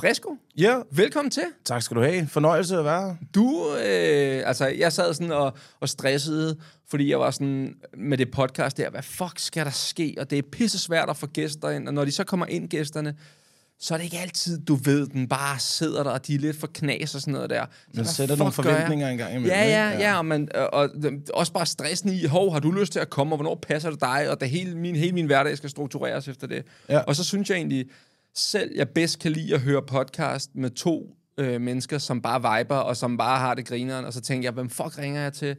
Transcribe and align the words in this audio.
Fresco, 0.00 0.36
Ja, 0.58 0.76
velkommen 0.90 1.30
til. 1.30 1.42
tak 1.64 1.82
skal 1.82 1.96
du 1.96 2.02
have. 2.02 2.26
Fornøjelse 2.26 2.76
at 2.76 2.84
være. 2.84 3.16
Du, 3.34 3.74
øh, 3.76 4.42
altså, 4.46 4.66
jeg 4.66 4.92
sad 4.92 5.14
sådan 5.14 5.32
og, 5.32 5.52
og 5.80 5.88
stressede, 5.88 6.56
fordi 6.88 7.10
jeg 7.10 7.20
var 7.20 7.30
sådan 7.30 7.74
med 7.96 8.18
det 8.18 8.30
podcast 8.30 8.76
der, 8.76 8.90
hvad 8.90 9.02
fuck 9.02 9.32
skal 9.38 9.64
der 9.64 9.70
ske? 9.70 10.14
Og 10.18 10.30
det 10.30 10.38
er 10.38 10.42
pisse 10.52 10.78
svært 10.78 11.10
at 11.10 11.16
få 11.16 11.26
gæster 11.26 11.70
ind, 11.70 11.88
og 11.88 11.94
når 11.94 12.04
de 12.04 12.12
så 12.12 12.24
kommer 12.24 12.46
ind, 12.46 12.68
gæsterne, 12.68 13.14
så 13.78 13.94
er 13.94 13.98
det 13.98 14.04
ikke 14.04 14.18
altid, 14.18 14.58
du 14.64 14.74
ved, 14.74 15.06
den 15.06 15.28
bare 15.28 15.58
sidder 15.58 16.02
der, 16.02 16.10
og 16.10 16.26
de 16.26 16.34
er 16.34 16.38
lidt 16.38 16.56
for 16.56 16.66
knas 16.74 17.14
og 17.14 17.20
sådan 17.20 17.32
noget 17.34 17.50
der. 17.50 17.64
Så 17.64 17.96
Man 17.96 18.04
sætter 18.06 18.36
nogle 18.36 18.52
gør 18.56 18.62
jeg? 18.62 18.72
forventninger 18.72 19.08
engang 19.08 19.30
imellem. 19.34 19.50
Ja, 19.58 19.68
ja, 19.86 19.90
ikke? 19.92 20.04
ja, 20.04 20.18
og, 20.18 20.26
man, 20.26 20.48
og, 20.54 20.70
og 20.72 20.90
også 21.34 21.52
bare 21.52 21.66
stressen 21.66 22.12
i, 22.12 22.24
hov, 22.24 22.52
har 22.52 22.60
du 22.60 22.70
lyst 22.70 22.92
til 22.92 23.00
at 23.00 23.10
komme, 23.10 23.32
og 23.34 23.36
hvornår 23.36 23.54
passer 23.54 23.90
det 23.90 24.00
dig, 24.00 24.30
og 24.30 24.40
det 24.40 24.50
hele 24.50 24.76
min, 24.76 24.96
hele 24.96 25.12
min 25.12 25.26
hverdag 25.26 25.56
skal 25.56 25.70
struktureres 25.70 26.28
efter 26.28 26.46
det. 26.46 26.64
Ja. 26.88 26.98
Og 26.98 27.16
så 27.16 27.24
synes 27.24 27.50
jeg 27.50 27.56
egentlig, 27.56 27.86
selv 28.34 28.70
jeg 28.76 28.88
bedst 28.88 29.18
kan 29.18 29.32
lide 29.32 29.54
at 29.54 29.60
høre 29.60 29.82
podcast 29.82 30.50
med 30.54 30.70
to 30.70 31.06
øh, 31.38 31.60
mennesker, 31.60 31.98
som 31.98 32.22
bare 32.22 32.58
viber, 32.58 32.76
og 32.76 32.96
som 32.96 33.16
bare 33.18 33.38
har 33.38 33.54
det 33.54 33.66
grineren, 33.66 34.04
og 34.04 34.12
så 34.12 34.20
tænker 34.20 34.46
jeg, 34.46 34.52
hvem 34.52 34.70
fuck 34.70 34.98
ringer 34.98 35.20
jeg 35.22 35.32
til? 35.32 35.56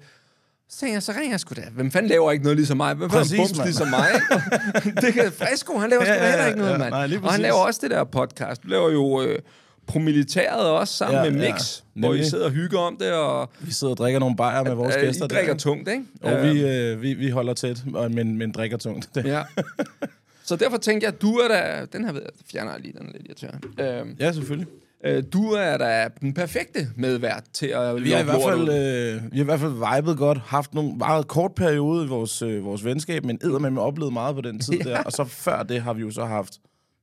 Så 0.70 0.80
tænker 0.80 0.95
jeg, 0.95 1.03
så 1.03 1.11
ringer 1.11 1.30
jeg 1.30 1.39
sgu 1.39 1.55
da. 1.55 1.61
Hvem 1.71 1.91
fanden 1.91 2.09
laver 2.09 2.31
ikke 2.31 2.44
noget 2.44 2.57
ligesom 2.57 2.77
mig? 2.77 2.94
Hvem 2.94 3.09
fanden 3.09 3.38
bums 3.38 3.57
mand. 3.57 3.67
ligesom 3.67 3.88
mig? 3.88 4.07
det 5.03 5.13
kan 5.13 5.31
Fresco, 5.31 5.77
han 5.77 5.89
laver 5.89 6.03
sgu 6.03 6.13
Ja, 6.13 6.20
da 6.20 6.23
ja, 6.23 6.30
heller 6.30 6.44
ja, 6.44 6.47
ikke 6.47 6.59
noget, 6.59 6.73
ja. 6.73 6.77
mand. 6.77 6.89
Nej, 6.91 7.20
og 7.23 7.31
han 7.31 7.41
laver 7.41 7.55
også 7.55 7.80
det 7.84 7.91
der 7.91 8.03
podcast. 8.03 8.63
Du 8.63 8.67
laver 8.67 8.91
jo 8.91 9.22
øh, 9.22 9.39
promilitæret 9.88 10.69
også 10.69 10.94
sammen 10.94 11.23
Ja, 11.25 11.31
med 11.31 11.41
ja. 11.41 11.53
Mix, 11.53 11.81
hvor 11.94 12.13
I 12.13 12.23
sidder 12.23 12.45
og 12.45 12.52
hygger 12.52 12.80
om 12.80 12.97
det, 12.99 13.13
og 13.13 13.49
Vi 13.59 13.72
sidder 13.72 13.91
og 13.91 13.97
drikker 13.97 14.19
nogle 14.19 14.35
bajer 14.35 14.63
med 14.63 14.73
vores 14.73 14.95
øh, 14.95 15.02
gæster. 15.02 15.25
I 15.25 15.27
drikker 15.27 15.53
der, 15.53 15.59
tungt, 15.59 15.89
ikke? 15.89 16.03
Og 16.22 16.31
Øh, 16.33 16.53
vi, 16.55 16.66
øh, 16.66 17.02
vi, 17.02 17.13
vi 17.13 17.30
holder 17.30 17.53
tæt, 17.53 17.83
men, 18.11 18.38
men 18.38 18.52
drikker 18.52 18.77
tungt. 18.77 19.09
Det. 19.16 19.25
Ja. 19.25 19.41
Så 20.51 20.55
derfor 20.55 20.77
tænkte 20.77 21.05
jeg, 21.05 21.21
du 21.21 21.33
er 21.35 21.47
da... 21.47 21.85
Den 21.93 22.05
her 22.05 22.11
ved 22.11 22.21
jeg, 22.21 22.31
fjerner 22.51 22.71
jeg 22.71 22.81
lige, 22.81 22.93
den 22.99 23.07
er 23.07 23.11
lidt 23.11 23.25
irriterende. 23.27 24.09
Øh, 24.11 24.15
Ja, 24.19 24.31
selvfølgelig. 24.31 24.67
øh, 25.05 25.23
du 25.33 25.51
er 25.51 25.77
da 25.77 26.07
den 26.21 26.33
perfekte 26.33 26.87
medvært 26.95 27.43
til 27.53 27.67
at 27.67 28.03
Vi 28.03 28.11
har, 28.11 28.19
i 28.19 28.23
hvert 28.23 28.41
fald, 28.49 28.61
øh, 28.61 29.31
vi 29.31 29.38
har 29.38 29.43
i 29.43 29.45
hvert 29.45 29.59
fald 29.59 29.95
vibet 30.02 30.17
godt, 30.17 30.38
haft 30.38 30.73
nogle 30.73 30.95
meget 30.97 31.27
kort 31.27 31.55
periode 31.55 32.05
i 32.05 32.08
vores, 32.08 32.41
øh, 32.41 32.66
vores 32.66 32.85
venskab, 32.85 33.25
men 33.25 33.39
eddermame 33.43 33.81
oplevet 33.81 34.13
meget 34.13 34.35
på 34.35 34.41
den 34.41 34.59
tid 34.59 34.73
Ja. 34.73 34.83
der. 34.89 35.03
Og 35.03 35.11
så 35.11 35.23
før 35.23 35.63
det 35.63 35.81
har 35.81 35.93
vi 35.93 36.02
jo 36.02 36.11
så 36.11 36.25
haft 36.25 36.53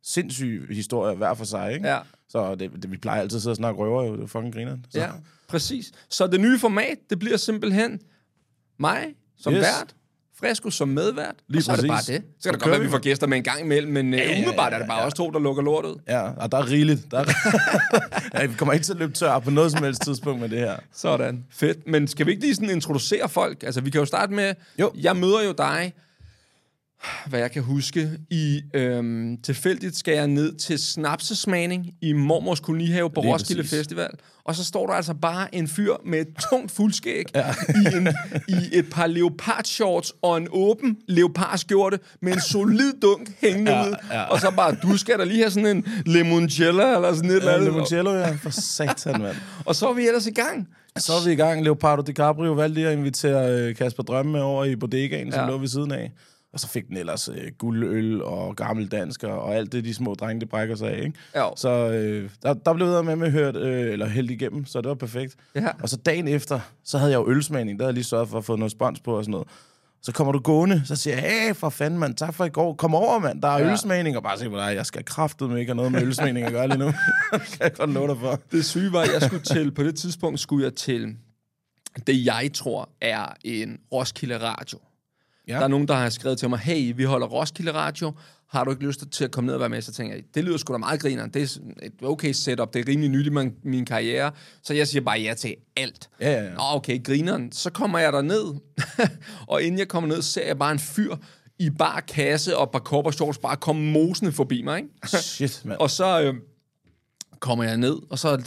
sindssyge 0.02 0.74
historier 0.74 1.14
hver 1.16 1.34
for 1.34 1.44
sig, 1.44 1.72
ikke? 1.74 1.88
Ja, 1.88 1.98
Så 2.28 2.55
det, 2.55 2.70
det, 2.83 2.90
vi 2.90 2.96
plejer 2.96 3.20
altid 3.20 3.36
at 3.36 3.42
sidde 3.42 3.52
og 3.52 3.56
snakke 3.56 3.80
røver, 3.80 4.05
jo. 4.05 4.16
Det 4.16 4.22
er 4.22 4.27
fucking 4.27 4.55
griner. 4.55 4.77
Så. 4.90 4.98
ja, 5.00 5.08
præcis. 5.48 5.92
Så 6.10 6.27
det 6.27 6.40
nye 6.40 6.58
format, 6.58 6.98
det 7.10 7.18
bliver 7.18 7.36
simpelthen 7.36 8.00
mig 8.78 9.05
som 9.38 9.52
Yes. 9.52 9.60
vært, 9.60 9.94
Fresco 10.41 10.70
som 10.70 10.89
medvært, 10.89 11.34
Lige 11.48 11.61
og 11.61 11.62
så 11.62 11.72
er 11.72 11.77
det 11.77 11.89
bare 11.89 11.97
præcis. 11.98 12.14
det. 12.14 12.25
Så 12.41 12.48
kan 12.48 12.53
det 12.55 12.62
godt 12.62 12.70
være, 12.70 12.81
at 12.81 12.86
vi. 12.86 12.91
får 12.91 12.98
gæster 12.98 13.27
med 13.27 13.36
en 13.36 13.44
gang 13.44 13.61
imellem, 13.61 13.92
men 13.92 14.14
ja, 14.14 14.31
ja, 14.31 14.36
umiddelbart 14.36 14.72
ja, 14.72 14.75
er 14.77 14.78
det 14.78 14.89
bare 14.89 15.00
ja. 15.00 15.06
os 15.06 15.14
to, 15.14 15.30
der 15.30 15.39
lukker 15.39 15.62
lort 15.62 15.84
ud. 15.84 15.97
Ja, 16.08 16.20
og 16.22 16.53
der 16.53 16.58
er 16.58 16.70
rigeligt. 16.70 17.11
Der 17.11 17.19
er... 17.19 17.25
ja, 18.41 18.47
vi 18.47 18.55
kommer 18.55 18.72
ikke 18.72 18.84
til 18.84 18.92
at 18.92 18.98
løbe 18.98 19.12
tør 19.12 19.39
på 19.39 19.50
noget 19.50 19.72
som 19.72 19.84
helst 19.84 20.03
tidspunkt 20.03 20.41
med 20.41 20.48
det 20.48 20.58
her. 20.58 20.77
Sådan. 20.95 21.45
Fedt. 21.50 21.86
Men 21.86 22.08
skal 22.08 22.27
vi 22.27 22.30
ikke 22.30 22.42
lige 22.42 22.55
sådan 22.55 22.70
introducere 22.70 23.28
folk? 23.28 23.62
Altså, 23.62 23.80
vi 23.80 23.91
kan 23.91 23.98
jo 23.98 24.05
starte 24.05 24.33
med... 24.33 24.55
Jo. 24.78 24.91
Jeg 24.95 25.17
møder 25.17 25.42
jo 25.47 25.53
dig, 25.53 25.92
hvad 27.27 27.41
jeg 27.41 27.50
kan 27.50 27.62
huske, 27.62 28.10
i 28.30 28.60
øhm, 28.74 29.36
tilfældigt 29.42 29.96
skal 29.96 30.14
jeg 30.14 30.27
ned 30.28 30.54
til 30.54 30.78
snapsesmagning 30.78 31.86
i 32.02 32.12
Mormors 32.12 32.60
Kolonihave 32.60 33.10
på 33.10 33.20
Lige 33.20 33.32
Roskilde 33.32 33.62
præcis. 33.62 33.78
Festival. 33.78 34.10
Og 34.44 34.55
så 34.55 34.64
står 34.64 34.86
der 34.86 34.94
altså 34.94 35.14
bare 35.14 35.55
en 35.55 35.68
fyr 35.68 35.92
med 36.06 36.20
et 36.20 36.27
tungt 36.50 36.70
fuldskæg 36.72 37.24
ja. 37.34 37.55
i, 37.68 37.96
en, 37.96 38.08
i 38.48 38.68
et 38.72 38.86
par 38.90 39.06
leopardshorts 39.06 40.12
og 40.22 40.36
en 40.36 40.48
åben 40.50 40.96
leopardskjorte 41.08 41.98
med 42.22 42.32
en 42.32 42.40
solid 42.40 42.92
dunk 43.02 43.30
hængende 43.40 43.72
Ja, 43.72 43.88
ud. 43.88 43.94
ja. 44.12 44.22
Og 44.22 44.40
så 44.40 44.50
bare, 44.56 44.77
du 44.83 44.96
skal 44.96 45.18
da 45.18 45.24
lige 45.24 45.38
have 45.40 45.50
sådan 45.50 45.77
en 45.77 45.84
limoncello 46.06 46.94
eller 46.94 47.14
sådan 47.14 47.30
et 47.30 47.36
eller 47.36 47.50
Ja, 47.50 47.56
andet. 47.56 47.72
limoncello, 47.72 48.14
ja. 48.14 48.30
For 48.42 48.50
satan, 48.50 49.20
mand. 49.22 49.36
Og 49.64 49.74
så 49.74 49.88
er 49.88 49.92
vi 49.92 50.06
ellers 50.06 50.27
i 50.27 50.30
gang. 50.33 50.68
Så 50.96 51.12
er 51.12 51.24
vi 51.27 51.33
i 51.33 51.36
gang. 51.36 51.62
Leopardo 51.64 52.02
DiCaprio 52.02 52.52
valgte 52.52 52.74
lige 52.74 52.88
at 52.88 52.98
invitere 52.98 53.52
øh, 53.52 53.74
Kasper 53.77 54.02
Drømme 54.02 54.33
med 54.33 54.40
over 54.40 54.64
i 54.64 54.77
bodegaen, 54.77 55.33
som 55.33 55.40
Ja. 55.40 55.46
lå 55.50 55.58
ved 55.58 55.68
siden 55.68 55.92
af. 55.92 56.12
Og 56.53 56.61
så 56.61 56.69
fik 56.69 56.89
den 56.89 56.97
ellers 56.97 57.29
øh, 57.29 57.51
guldøl 57.59 58.23
og 58.23 58.57
gammel 58.57 58.89
dansker 58.89 59.29
og 59.29 59.55
alt 59.55 59.73
det, 59.73 59.85
de 59.85 59.95
små 59.95 60.14
drenge, 60.14 60.41
det 60.41 60.48
brækker 60.48 60.77
sig 60.77 60.91
af. 60.91 60.98
Ikke? 61.05 61.19
Så 61.57 61.69
øh, 61.69 62.31
der, 62.42 62.55
der 62.55 62.75
blev 62.75 62.86
jeg 62.86 63.05
med 63.05 63.17
med 63.17 63.31
hørt, 63.31 63.57
øh, 63.57 63.92
eller 63.92 64.07
hældt 64.09 64.31
igennem, 64.31 64.67
så 64.67 64.81
det 64.81 64.89
var 64.89 64.95
perfekt. 64.95 65.36
Ja. 65.55 65.69
Og 65.83 65.89
så 65.89 65.97
dagen 65.97 66.29
efter, 66.29 66.61
så 66.85 66.98
havde 66.98 67.11
jeg 67.13 67.19
jo 67.19 67.31
ølsmagning. 67.31 67.79
Der 67.79 67.85
havde 67.85 67.91
jeg 67.91 67.95
lige 67.95 68.05
sørget 68.05 68.29
for 68.29 68.39
at 68.39 68.45
få 68.45 68.57
noget 68.57 68.73
spons 68.73 69.01
på 69.01 69.17
og 69.17 69.25
sådan 69.25 69.31
noget. 69.33 69.48
Så 70.03 70.13
kommer 70.13 70.33
du 70.33 70.39
gående, 70.39 70.83
så 70.86 70.97
siger 70.97 71.14
jeg, 71.20 71.25
hey, 71.47 71.55
for 71.55 71.69
fanden, 71.69 71.98
mand, 72.01 72.14
tak 72.14 72.35
for 72.35 72.45
i 72.45 72.48
går. 72.48 72.75
Kom 72.75 72.95
over, 72.95 73.19
mand, 73.19 73.42
der 73.42 73.48
er 73.48 73.59
Ja. 73.65 73.70
ølsmagning. 73.73 74.17
Og 74.17 74.23
bare 74.23 74.39
se, 74.39 74.45
der 74.45 74.63
er, 74.63 74.70
jeg 74.70 74.86
skal 74.86 75.05
kraftedeme 75.05 75.61
ikke 75.61 75.70
have 75.70 75.77
noget 75.77 75.92
med 75.92 76.03
ølsmagning 76.03 76.47
at 76.47 76.53
gøre 76.53 76.69
lige 76.69 76.79
nu. 76.79 76.91
kan 77.33 77.61
jeg 77.61 77.73
godt 77.75 77.91
love 77.91 78.09
dig 78.09 78.17
for. 78.20 78.41
Det 78.53 78.65
syge 78.65 78.92
var, 78.92 79.01
at 79.01 79.13
jeg 79.13 79.23
skulle 79.23 79.42
til, 79.45 79.70
på 79.73 79.83
det 79.83 79.95
tidspunkt 79.95 80.41
skulle 80.41 80.65
jeg 80.65 80.75
til 80.75 81.17
det, 82.07 82.25
jeg 82.27 82.51
tror 82.55 82.89
er 83.01 83.27
en 83.45 83.79
Roskilde 83.92 84.39
Radio. 84.39 84.79
Ja. 85.48 85.55
Der 85.55 85.61
er 85.61 85.69
nogen, 85.69 85.89
der 85.89 85.95
har 85.95 86.11
skrevet 86.11 86.39
til 86.39 86.48
mig, 86.48 86.59
hey, 86.59 86.92
vi 86.97 87.05
holder 87.05 87.27
Roskilde 87.27 87.73
Radio, 87.73 88.13
har 88.48 88.64
du 88.64 88.70
ikke 88.70 88.86
lyst 88.86 89.05
til 89.11 89.25
at 89.25 89.31
komme 89.31 89.47
ned 89.47 89.55
og 89.55 89.61
være 89.61 89.69
med? 89.69 89.83
Så 89.83 89.92
tænker 89.92 90.14
jeg, 90.14 90.25
det 90.35 90.45
lyder 90.45 90.57
sgu 90.57 90.73
da 90.73 90.79
meget 90.79 91.01
grineren. 91.01 91.31
Det 91.31 91.42
er 91.42 91.59
et 91.83 91.92
okay 92.03 92.33
setup, 92.33 92.75
det 92.75 92.81
er 92.81 92.89
rimelig 92.89 93.11
nyt 93.11 93.27
i 93.27 93.29
min, 93.29 93.55
min 93.63 93.85
karriere. 93.85 94.33
Så 94.63 94.75
jeg 94.75 94.89
siger 94.89 95.03
bare 95.03 95.20
ja 95.20 95.35
til 95.35 95.55
alt. 95.77 96.09
Ja, 96.20 96.33
ja, 96.33 96.42
ja. 96.42 96.51
Nå, 96.51 96.61
okay, 96.61 97.05
grineren. 97.05 97.53
Så 97.53 97.70
kommer 97.70 97.98
jeg 97.98 98.13
der 98.13 98.23
ned, 98.23 98.55
og 99.48 99.63
inden 99.63 99.79
jeg 99.79 99.89
kommer 99.89 100.09
ned, 100.09 100.23
ser 100.23 100.47
jeg 100.47 100.59
bare 100.59 100.73
en 100.73 100.79
fyr 100.79 101.17
i 101.59 101.70
bare 101.70 102.03
kasse 102.03 102.57
og 102.57 102.70
par 102.70 102.79
kopper 102.79 103.11
shorts 103.11 103.39
bare 103.39 103.57
komme 103.57 103.92
mosende 103.92 104.33
forbi 104.33 104.63
mig, 104.63 104.77
ikke? 104.77 105.09
Shit, 105.23 105.63
mand. 105.65 105.79
Og 105.79 105.91
så 105.91 106.23
øh, 106.23 106.35
kommer 107.41 107.65
jeg 107.65 107.77
ned, 107.77 107.97
og 108.11 108.19
så, 108.19 108.42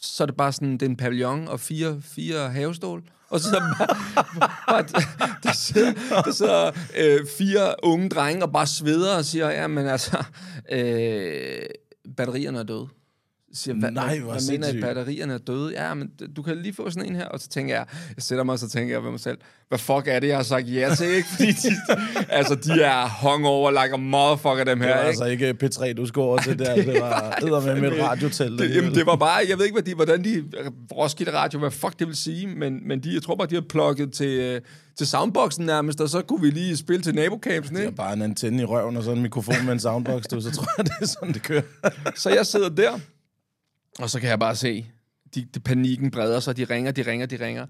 så 0.00 0.24
er 0.24 0.26
det 0.26 0.36
bare 0.36 0.52
sådan, 0.52 0.72
det 0.72 0.82
er 0.82 0.86
en 0.86 0.96
pavillon 0.96 1.48
og 1.48 1.60
fire, 1.60 2.00
fire 2.02 2.50
havestol. 2.50 3.02
Og 3.32 3.40
så 3.40 3.50
der 3.50 3.60
bare, 3.78 3.96
bare 4.68 4.84
der 5.42 5.52
sidder, 5.52 6.22
der 6.22 6.32
sidder 6.32 6.70
øh, 6.96 7.26
fire 7.38 7.74
unge 7.82 8.08
drenge 8.08 8.44
og 8.44 8.52
bare 8.52 8.66
sveder 8.66 9.16
og 9.16 9.24
siger, 9.24 9.50
ja, 9.50 9.66
men 9.66 9.86
altså, 9.86 10.24
øh, 10.72 11.62
batterierne 12.16 12.58
er 12.58 12.62
døde. 12.62 12.88
Siger, 13.54 13.74
hvad, 13.74 13.90
Nej, 13.90 14.18
hvor 14.18 14.32
hvad 14.32 14.50
mener 14.50 14.68
I, 14.68 14.80
batterierne 14.80 15.34
er 15.34 15.38
døde? 15.38 15.72
Ja, 15.72 15.94
men 15.94 16.10
du 16.36 16.42
kan 16.42 16.56
lige 16.56 16.74
få 16.74 16.90
sådan 16.90 17.08
en 17.08 17.16
her. 17.16 17.24
Og 17.24 17.40
så 17.40 17.48
tænker 17.48 17.74
jeg, 17.74 17.86
jeg 18.16 18.22
sætter 18.22 18.44
mig 18.44 18.52
og 18.52 18.58
så 18.58 18.68
tænker 18.68 18.94
jeg 18.94 19.04
ved 19.04 19.10
mig 19.10 19.20
selv, 19.20 19.38
hvad 19.68 19.78
fuck 19.78 20.02
er 20.06 20.20
det, 20.20 20.28
jeg 20.28 20.36
har 20.36 20.42
sagt 20.42 20.68
ja 20.74 20.94
til, 20.94 21.06
ikke? 21.06 21.28
Fordi 21.36 21.52
de, 21.52 21.76
altså, 22.28 22.54
de 22.54 22.82
er 22.82 23.08
hung 23.22 23.46
over 23.46 23.70
like 23.70 23.94
a 23.94 23.96
motherfucker, 23.96 24.64
dem 24.64 24.78
Det 24.78 24.88
her, 24.88 24.94
var 24.94 25.00
ikke? 25.00 25.08
altså 25.08 25.24
ikke 25.24 25.56
P3, 25.64 25.92
du 25.92 26.06
skulle 26.06 26.24
over 26.24 26.38
til 26.38 26.58
der. 26.58 26.74
Det 26.74 27.00
var 27.00 27.30
edder 27.42 27.80
med 27.80 27.92
et 27.92 28.02
radiotelt. 28.02 28.58
Det, 28.58 28.76
jamen, 28.76 28.94
det 28.94 29.06
var 29.06 29.16
bare, 29.16 29.40
jeg 29.48 29.58
ved 29.58 29.64
ikke, 29.64 29.74
hvad 29.74 29.82
de, 29.82 29.94
hvordan 29.94 30.24
de, 30.24 30.44
Roskilde 30.96 31.32
Radio, 31.32 31.58
hvad 31.58 31.70
fuck 31.70 31.98
det 31.98 32.06
vil 32.06 32.16
sige, 32.16 32.46
men, 32.46 32.88
men 32.88 33.00
de, 33.00 33.14
jeg 33.14 33.22
tror 33.22 33.36
bare, 33.36 33.46
de 33.48 33.54
har 33.54 33.64
plukket 33.68 34.12
til, 34.12 34.26
øh, 34.40 34.60
til 34.98 35.06
soundboxen 35.06 35.66
nærmest, 35.66 36.00
og 36.00 36.08
så 36.08 36.22
kunne 36.22 36.40
vi 36.40 36.50
lige 36.50 36.76
spille 36.76 37.02
til 37.02 37.14
nabocampsen, 37.14 37.76
Det 37.76 37.82
er 37.82 37.86
ikke? 37.86 37.96
bare 37.96 38.12
en 38.12 38.22
antenne 38.22 38.62
i 38.62 38.64
røven 38.64 38.96
og 38.96 39.02
sådan 39.02 39.16
en 39.16 39.22
mikrofon 39.22 39.64
med 39.64 39.72
en 39.72 39.80
soundbox, 39.80 40.22
du, 40.22 40.40
så 40.40 40.50
tror 40.50 40.66
jeg, 40.78 40.84
det 40.86 40.92
er 41.00 41.06
sådan, 41.06 41.34
det 41.34 41.42
kører. 41.42 41.62
Så 42.14 42.30
jeg 42.30 42.46
sidder 42.46 42.68
der, 42.68 42.98
og 43.98 44.10
så 44.10 44.20
kan 44.20 44.28
jeg 44.28 44.38
bare 44.38 44.56
se, 44.56 44.86
de, 45.34 45.44
de 45.44 45.60
panikken 45.60 46.10
breder 46.10 46.40
sig, 46.40 46.56
de 46.56 46.64
ringer, 46.64 46.92
de 46.92 47.02
ringer, 47.02 47.26
de 47.26 47.36
ringer. 47.46 47.66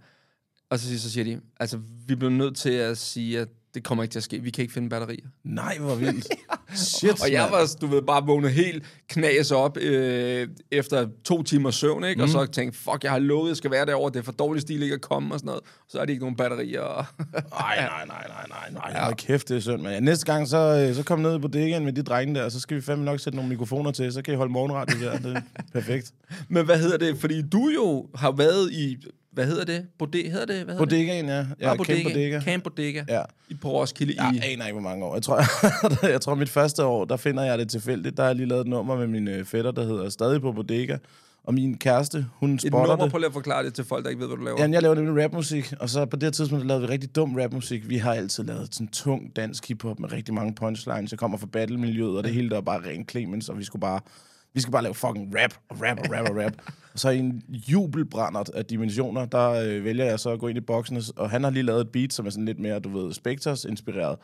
Og 0.70 0.78
så, 0.78 0.86
siger- 0.86 0.98
så 0.98 1.10
siger 1.10 1.24
de, 1.24 1.40
altså, 1.60 1.80
vi 2.06 2.14
bliver 2.14 2.30
nødt 2.30 2.56
til 2.56 2.70
at 2.70 2.98
sige, 2.98 3.40
at 3.40 3.48
det 3.74 3.84
kommer 3.84 4.04
ikke 4.04 4.12
til 4.12 4.18
at 4.18 4.22
ske. 4.24 4.40
Vi 4.42 4.50
kan 4.50 4.62
ikke 4.62 4.74
finde 4.74 4.88
batterier. 4.88 5.26
Nej, 5.44 5.78
hvor 5.78 5.94
vildt. 5.94 6.26
Shit, 6.74 7.22
Og 7.22 7.32
jeg 7.32 7.48
var, 7.50 7.74
du 7.80 7.86
ved, 7.86 8.02
bare 8.02 8.26
vågnet 8.26 8.50
helt 8.50 8.84
knas 9.08 9.50
op 9.50 9.76
øh, 9.78 10.48
efter 10.70 11.06
to 11.24 11.42
timers 11.42 11.74
søvn, 11.74 12.04
ikke? 12.04 12.18
Mm. 12.18 12.22
Og 12.22 12.28
så 12.28 12.46
tænkte, 12.46 12.78
fuck, 12.78 13.04
jeg 13.04 13.12
har 13.12 13.18
lovet, 13.18 13.48
jeg 13.48 13.56
skal 13.56 13.70
være 13.70 13.86
derovre. 13.86 14.10
Det 14.12 14.18
er 14.18 14.22
for 14.22 14.32
dårlig 14.32 14.62
stil 14.62 14.82
ikke 14.82 14.94
at 14.94 15.00
komme 15.00 15.34
og 15.34 15.38
sådan 15.38 15.46
noget. 15.46 15.62
Så 15.88 15.98
er 15.98 16.04
det 16.04 16.12
ikke 16.12 16.22
nogen 16.22 16.36
batterier. 16.36 17.12
Nej, 17.60 17.76
nej, 17.76 18.04
nej, 18.06 18.26
nej, 18.28 18.46
nej, 18.48 18.70
nej. 18.72 18.90
Ja. 18.94 19.04
Hold 19.04 19.14
kæft, 19.14 19.48
det 19.48 19.56
er 19.56 19.60
synd, 19.60 19.82
men 19.82 20.02
næste 20.02 20.26
gang, 20.26 20.48
så, 20.48 20.86
øh, 20.88 20.94
så 20.94 21.02
kom 21.02 21.18
ned 21.18 21.32
på 21.38 21.48
bodegaen 21.48 21.84
med 21.84 21.92
de 21.92 22.02
drenge 22.02 22.34
der, 22.34 22.44
og 22.44 22.52
så 22.52 22.60
skal 22.60 22.76
vi 22.76 22.82
fandme 22.82 23.04
nok 23.04 23.20
sætte 23.20 23.36
nogle 23.36 23.48
mikrofoner 23.48 23.90
til, 23.90 24.12
så 24.12 24.22
kan 24.22 24.34
I 24.34 24.36
holde 24.36 24.52
morgenradio 24.52 25.00
der. 25.06 25.18
Det 25.18 25.36
er 25.36 25.40
perfekt. 25.80 26.12
Men 26.48 26.64
hvad 26.64 26.78
hedder 26.78 26.96
det? 26.98 27.18
Fordi 27.18 27.42
du 27.42 27.68
jo 27.74 28.06
har 28.14 28.32
været 28.32 28.72
i, 28.72 28.96
hvad 29.32 29.46
hedder 29.46 29.64
det? 29.64 29.86
Bode, 29.98 30.22
hedder 30.22 30.46
det? 30.46 30.54
Hvad 30.64 30.74
hedder 30.74 30.78
Bodegaen, 30.78 31.26
ja. 31.26 31.36
Ja, 31.36 31.44
Bare 31.74 31.84
Camp 31.84 32.02
Bodega. 32.04 32.40
Camp 32.40 32.64
Bodega. 32.64 33.04
Ja. 33.08 33.22
I 33.48 33.54
på 33.54 33.70
Roskilde 33.70 34.14
Jeg 34.24 34.34
i... 34.34 34.52
aner 34.52 34.66
ikke, 34.66 34.80
hvor 34.80 34.88
mange 34.90 35.04
år. 35.04 35.14
Jeg 35.14 35.22
tror, 35.22 36.06
jeg 36.14 36.20
tror, 36.20 36.34
mit 36.34 36.48
første 36.48 36.84
år, 36.84 37.04
der 37.04 37.16
finder 37.16 37.42
jeg 37.42 37.58
det 37.58 37.68
tilfældigt. 37.68 38.16
Der 38.16 38.22
har 38.22 38.28
jeg 38.28 38.36
lige 38.36 38.46
lavet 38.48 38.60
et 38.60 38.66
nummer 38.66 38.96
med 38.96 39.06
min 39.06 39.28
øh, 39.28 39.44
fætter, 39.44 39.70
der 39.70 39.84
hedder 39.84 40.08
Stadig 40.08 40.40
på 40.40 40.52
Bodega. 40.52 40.96
Og 41.44 41.54
min 41.54 41.78
kæreste, 41.78 42.26
hun 42.34 42.54
Et 42.54 42.62
spotter 42.62 42.86
nummer, 42.96 43.08
det. 43.08 43.14
lige 43.20 43.26
at 43.26 43.32
forklare 43.32 43.64
det 43.64 43.74
til 43.74 43.84
folk, 43.84 44.04
der 44.04 44.10
ikke 44.10 44.20
ved, 44.20 44.28
hvad 44.28 44.36
du 44.36 44.44
laver. 44.44 44.62
Ja, 44.62 44.70
jeg 44.70 44.82
laver 44.82 44.94
nemlig 44.94 45.24
rapmusik, 45.24 45.72
og 45.80 45.88
så 45.88 46.04
på 46.06 46.16
det 46.16 46.22
her 46.22 46.30
tidspunkt 46.30 46.66
lavede 46.66 46.86
vi 46.86 46.92
rigtig 46.92 47.16
dum 47.16 47.36
rapmusik. 47.36 47.88
Vi 47.88 47.96
har 47.96 48.14
altid 48.14 48.44
lavet 48.44 48.74
sådan 48.74 48.88
tung 48.88 49.36
dansk 49.36 49.68
hiphop 49.68 49.98
med 50.00 50.12
rigtig 50.12 50.34
mange 50.34 50.54
punchlines. 50.54 51.10
Jeg 51.10 51.18
kommer 51.18 51.38
fra 51.38 51.46
battle-miljøet, 51.46 52.16
og 52.16 52.24
det 52.24 52.32
hele 52.32 52.48
der 52.48 52.54
var 52.54 52.60
bare 52.62 52.80
ren 52.88 53.08
Clemens, 53.10 53.48
og 53.48 53.58
vi 53.58 53.64
skulle 53.64 53.80
bare, 53.80 54.00
vi 54.54 54.60
skulle 54.60 54.72
bare 54.72 54.82
lave 54.82 54.94
fucking 54.94 55.34
rap, 55.42 55.54
og 55.68 55.82
rap, 55.82 55.98
og 55.98 56.12
rap, 56.12 56.30
og 56.30 56.36
rap. 56.44 56.52
og 56.92 56.98
så 56.98 57.10
i 57.10 57.18
en 57.18 57.42
jubelbrændert 57.68 58.48
af 58.48 58.64
dimensioner, 58.64 59.24
der 59.24 59.50
øh, 59.50 59.84
vælger 59.84 60.04
jeg 60.04 60.20
så 60.20 60.30
at 60.30 60.38
gå 60.38 60.48
ind 60.48 60.58
i 60.58 60.60
boksen, 60.60 61.02
og 61.16 61.30
han 61.30 61.44
har 61.44 61.50
lige 61.50 61.62
lavet 61.62 61.80
et 61.80 61.88
beat, 61.92 62.12
som 62.12 62.26
er 62.26 62.30
sådan 62.30 62.44
lidt 62.44 62.58
mere, 62.58 62.78
du 62.78 62.98
ved, 62.98 63.12
Spectres 63.12 63.64
inspireret. 63.64 64.18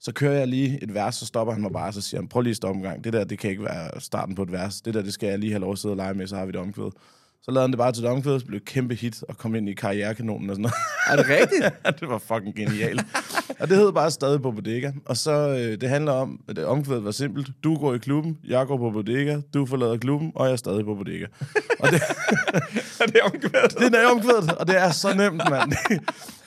Så 0.00 0.12
kører 0.12 0.38
jeg 0.38 0.48
lige 0.48 0.82
et 0.82 0.94
vers, 0.94 1.14
så 1.14 1.26
stopper 1.26 1.52
han 1.52 1.62
mig 1.62 1.72
bare, 1.72 1.92
så 1.92 2.00
siger 2.00 2.20
han, 2.20 2.28
prøv 2.28 2.40
lige 2.40 2.50
at 2.50 2.56
stoppe 2.56 2.76
en 2.76 2.82
gang. 2.82 3.04
Det 3.04 3.12
der, 3.12 3.24
det 3.24 3.38
kan 3.38 3.50
ikke 3.50 3.64
være 3.64 4.00
starten 4.00 4.34
på 4.34 4.42
et 4.42 4.52
vers. 4.52 4.80
Det 4.80 4.94
der, 4.94 5.02
det 5.02 5.12
skal 5.12 5.28
jeg 5.28 5.38
lige 5.38 5.52
have 5.52 5.60
lov 5.60 5.72
at 5.72 5.78
sidde 5.78 5.92
og 5.92 5.96
lege 5.96 6.14
med, 6.14 6.26
så 6.26 6.36
har 6.36 6.46
vi 6.46 6.52
det 6.52 6.60
omkvæd. 6.60 6.90
Så 7.42 7.50
lavede 7.50 7.62
han 7.62 7.70
det 7.70 7.78
bare 7.78 7.92
til 7.92 8.04
et 8.04 8.10
omkvæd, 8.10 8.40
så 8.40 8.46
blev 8.46 8.56
et 8.56 8.64
kæmpe 8.64 8.94
hit, 8.94 9.22
og 9.22 9.38
kom 9.38 9.54
ind 9.54 9.68
i 9.68 9.74
karrierekanonen 9.74 10.50
og 10.50 10.56
sådan 10.56 10.62
noget. 10.62 10.74
Er 11.10 11.16
det 11.16 11.26
rigtigt? 11.28 11.64
det 12.00 12.08
var 12.08 12.18
fucking 12.18 12.56
genialt. 12.56 13.06
og 13.60 13.68
det 13.68 13.76
hed 13.76 13.92
bare 13.92 14.10
stadig 14.10 14.42
på 14.42 14.50
bodega. 14.50 14.90
Og 15.04 15.16
så, 15.16 15.32
øh, 15.32 15.80
det 15.80 15.88
handler 15.88 16.12
om, 16.12 16.40
at 16.48 16.56
det 16.56 16.64
omkvædet 16.64 17.04
var 17.04 17.10
simpelt. 17.10 17.48
Du 17.64 17.76
går 17.76 17.94
i 17.94 17.98
klubben, 17.98 18.38
jeg 18.48 18.66
går 18.66 18.76
på 18.76 18.90
bodega, 18.90 19.40
du 19.54 19.66
forlader 19.66 19.96
klubben, 19.96 20.32
og 20.34 20.46
jeg 20.46 20.52
er 20.52 20.56
stadig 20.56 20.84
på 20.84 20.94
bodega. 20.94 21.26
og 21.80 21.90
det, 21.90 22.02
er 23.00 23.06
det 23.06 23.20
omkvædet? 23.24 23.78
det 23.78 24.02
er 24.02 24.06
omkvædet, 24.06 24.52
og 24.52 24.66
det 24.66 24.78
er 24.78 24.90
så 24.90 25.14
nemt, 25.14 25.42
mand. 25.50 25.72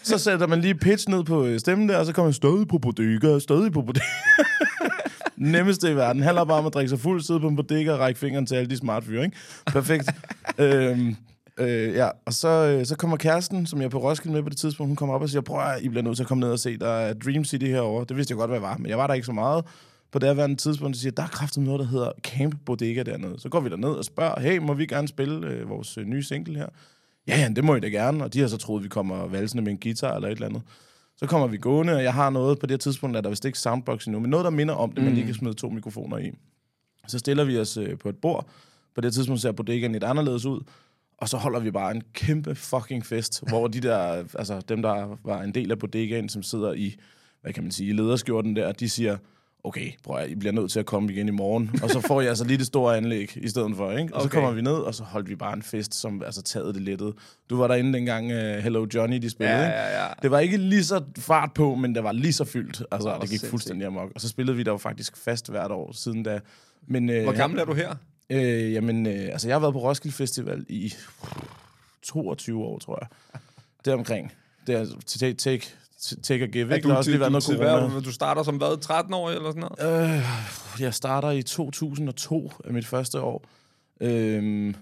så 0.03 0.17
sætter 0.17 0.47
man 0.47 0.61
lige 0.61 0.75
pitch 0.75 1.09
ned 1.09 1.23
på 1.23 1.45
øh, 1.45 1.59
stemmen 1.59 1.89
der, 1.89 1.97
og 1.97 2.05
så 2.05 2.13
kommer 2.13 2.31
stadig 2.31 2.67
på 2.67 2.77
bodega, 2.77 3.39
stadig 3.39 3.71
på 3.71 3.81
bodega. 3.81 4.05
Nemmeste 5.37 5.91
i 5.91 5.95
verden. 5.95 6.23
Handler 6.23 6.45
bare 6.45 6.59
om 6.59 6.65
at 6.65 6.73
drikke 6.73 6.89
sig 6.89 6.99
fuld, 6.99 7.21
sidde 7.21 7.39
på 7.39 7.47
en 7.47 7.55
bodega 7.55 7.91
og 7.91 7.99
række 7.99 8.19
fingeren 8.19 8.45
til 8.45 8.55
alle 8.55 8.69
de 8.69 8.77
smart 8.77 9.03
fyre, 9.03 9.23
ikke? 9.23 9.37
Perfekt. 9.65 10.09
øhm, 10.57 11.15
Øh, 11.59 11.93
ja, 11.93 12.09
og 12.25 12.33
så, 12.33 12.47
øh, 12.47 12.85
så 12.85 12.95
kommer 12.95 13.17
kæresten, 13.17 13.65
som 13.65 13.79
jeg 13.79 13.85
er 13.85 13.89
på 13.89 13.97
Roskilde 13.97 14.35
med 14.35 14.43
på 14.43 14.49
det 14.49 14.57
tidspunkt, 14.57 14.89
hun 14.89 14.95
kommer 14.95 15.15
op 15.15 15.21
og 15.21 15.29
siger, 15.29 15.41
prøv 15.41 15.61
at 15.61 15.81
I 15.81 15.89
bliver 15.89 16.03
nødt 16.03 16.15
til 16.15 16.23
at 16.23 16.27
komme 16.27 16.39
ned 16.39 16.51
og 16.51 16.59
se, 16.59 16.77
der 16.77 16.89
er 16.89 17.13
Dream 17.13 17.45
City 17.45 17.65
herovre. 17.65 18.05
Det 18.09 18.17
vidste 18.17 18.31
jeg 18.31 18.37
godt, 18.37 18.51
hvad 18.51 18.59
var, 18.59 18.77
men 18.77 18.89
jeg 18.89 18.97
var 18.97 19.07
der 19.07 19.13
ikke 19.13 19.25
så 19.25 19.31
meget. 19.31 19.65
På 20.11 20.19
det 20.19 20.35
her 20.35 20.55
tidspunkt, 20.55 20.95
så 20.95 21.01
siger 21.01 21.11
der 21.11 21.23
er 21.23 21.27
kraftigt 21.27 21.65
noget, 21.65 21.79
der 21.79 21.85
hedder 21.85 22.11
Camp 22.23 22.55
Bodega 22.65 23.03
dernede. 23.03 23.39
Så 23.39 23.49
går 23.49 23.59
vi 23.59 23.69
derned 23.69 23.89
og 23.89 24.05
spørger, 24.05 24.39
hey, 24.39 24.57
må 24.57 24.73
vi 24.73 24.85
gerne 24.85 25.07
spille 25.07 25.47
øh, 25.47 25.69
vores 25.69 25.97
øh, 25.97 26.05
nye 26.05 26.23
single 26.23 26.55
her? 26.57 26.67
Ja, 27.27 27.37
ja, 27.37 27.49
det 27.55 27.63
må 27.63 27.75
I 27.75 27.79
da 27.79 27.87
gerne. 27.87 28.23
Og 28.23 28.33
de 28.33 28.39
har 28.39 28.47
så 28.47 28.57
troet, 28.57 28.83
vi 28.83 28.89
kommer 28.89 29.27
valsende 29.27 29.63
med 29.63 29.71
en 29.71 29.77
guitar 29.77 30.15
eller 30.15 30.27
et 30.27 30.31
eller 30.31 30.47
andet. 30.47 30.61
Så 31.17 31.27
kommer 31.27 31.47
vi 31.47 31.57
gående, 31.57 31.93
og 31.93 32.03
jeg 32.03 32.13
har 32.13 32.29
noget 32.29 32.59
på 32.59 32.65
det 32.65 32.79
tidspunkt, 32.79 33.13
der 33.13 33.21
er 33.21 33.29
vist 33.29 33.45
ikke 33.45 33.59
soundbox 33.59 34.05
endnu, 34.05 34.19
men 34.19 34.29
noget, 34.29 34.43
der 34.43 34.49
minder 34.49 34.73
om 34.73 34.89
det, 34.89 34.97
mm. 34.97 35.03
man 35.03 35.13
lige 35.13 35.25
kan 35.25 35.35
smide 35.35 35.53
to 35.53 35.69
mikrofoner 35.69 36.17
i. 36.17 36.31
Så 37.07 37.19
stiller 37.19 37.43
vi 37.43 37.59
os 37.59 37.77
øh, 37.77 37.97
på 37.97 38.09
et 38.09 38.17
bord. 38.17 38.47
På 38.95 39.01
det 39.01 39.13
tidspunkt 39.13 39.41
ser 39.41 39.51
bodegaen 39.51 39.91
lidt 39.91 40.03
anderledes 40.03 40.45
ud. 40.45 40.61
Og 41.21 41.29
så 41.29 41.37
holder 41.37 41.59
vi 41.59 41.71
bare 41.71 41.91
en 41.91 42.03
kæmpe 42.13 42.55
fucking 42.55 43.05
fest, 43.05 43.43
hvor 43.49 43.67
de 43.67 43.79
der, 43.79 44.23
altså 44.35 44.61
dem, 44.69 44.81
der 44.81 45.17
var 45.23 45.41
en 45.41 45.53
del 45.53 45.71
af 45.71 45.79
bodegaen, 45.79 46.29
som 46.29 46.43
sidder 46.43 46.73
i, 46.73 46.95
hvad 47.41 47.53
kan 47.53 47.63
man 47.63 47.71
sige, 47.71 47.89
i 47.89 47.93
lederskjorten 47.93 48.55
der, 48.55 48.71
de 48.71 48.89
siger, 48.89 49.17
okay, 49.63 49.91
prøv 50.03 50.17
at 50.17 50.29
I 50.29 50.35
bliver 50.35 50.53
nødt 50.53 50.71
til 50.71 50.79
at 50.79 50.85
komme 50.85 51.13
igen 51.13 51.27
i 51.27 51.31
morgen. 51.31 51.71
Og 51.83 51.89
så 51.89 52.01
får 52.01 52.21
jeg 52.21 52.29
altså 52.29 52.45
lige 52.45 52.57
det 52.57 52.65
store 52.65 52.97
anlæg 52.97 53.37
i 53.37 53.49
stedet 53.49 53.75
for, 53.75 53.91
ikke? 53.91 54.15
Og 54.15 54.21
okay. 54.21 54.29
så 54.29 54.33
kommer 54.33 54.51
vi 54.51 54.61
ned, 54.61 54.73
og 54.73 54.95
så 54.95 55.03
holdt 55.03 55.29
vi 55.29 55.35
bare 55.35 55.53
en 55.53 55.61
fest, 55.63 55.95
som 55.95 56.23
altså 56.25 56.41
taget 56.41 56.75
det 56.75 56.83
lettet. 56.83 57.13
Du 57.49 57.57
var 57.57 57.67
derinde 57.67 57.93
dengang 57.93 58.25
uh, 58.25 58.37
Hello 58.37 58.87
Johnny, 58.93 59.17
de 59.17 59.29
spillede, 59.29 59.57
ja, 59.57 59.69
ja, 59.69 60.03
ja. 60.03 60.07
Det 60.21 60.31
var 60.31 60.39
ikke 60.39 60.57
lige 60.57 60.83
så 60.83 61.03
fart 61.17 61.53
på, 61.53 61.75
men 61.75 61.95
det 61.95 62.03
var 62.03 62.11
lige 62.11 62.33
så 62.33 62.45
fyldt. 62.45 62.83
Altså, 62.91 63.13
det, 63.13 63.21
det 63.21 63.29
gik 63.29 63.49
fuldstændig 63.49 63.87
amok. 63.87 64.11
Og 64.15 64.21
så 64.21 64.29
spillede 64.29 64.57
vi 64.57 64.63
der 64.63 64.71
jo 64.71 64.77
faktisk 64.77 65.17
fast 65.17 65.49
hvert 65.51 65.71
år 65.71 65.91
siden 65.91 66.23
da. 66.23 66.39
Men, 66.87 67.09
uh, 67.09 67.23
Hvor 67.23 67.37
gammel 67.37 67.59
er 67.59 67.65
du 67.65 67.73
her? 67.73 67.95
Øh, 68.29 68.73
jamen, 68.73 69.05
øh, 69.05 69.29
altså 69.31 69.47
jeg 69.47 69.55
har 69.55 69.59
været 69.59 69.73
på 69.73 69.79
Roskilde 69.79 70.15
Festival 70.15 70.65
i 70.69 70.93
22 72.01 72.63
år, 72.63 72.79
tror 72.79 72.97
jeg. 73.01 73.39
Deromkring. 73.85 74.33
Det 74.67 74.75
er 74.75 74.85
take, 75.05 75.33
take, 75.33 75.65
take 76.23 76.43
a 76.43 76.47
give. 76.47 76.75
Er 76.75 76.81
du, 76.81 76.91
også 76.91 77.09
lige 77.09 77.19
været 77.19 77.31
noget 77.31 77.43
corona. 77.43 77.99
du 77.99 78.11
starter 78.11 78.43
som 78.43 78.57
hvad, 78.57 78.81
13 78.81 79.13
år 79.13 79.29
eller 79.29 79.51
sådan 79.51 79.69
noget? 79.79 80.17
Øh, 80.17 80.25
jeg 80.79 80.93
starter 80.93 81.31
i 81.31 81.41
2002 81.41 82.51
af 82.65 82.73
mit 82.73 82.85
første 82.85 83.21
år. 83.21 83.45
Øh, 84.01 84.73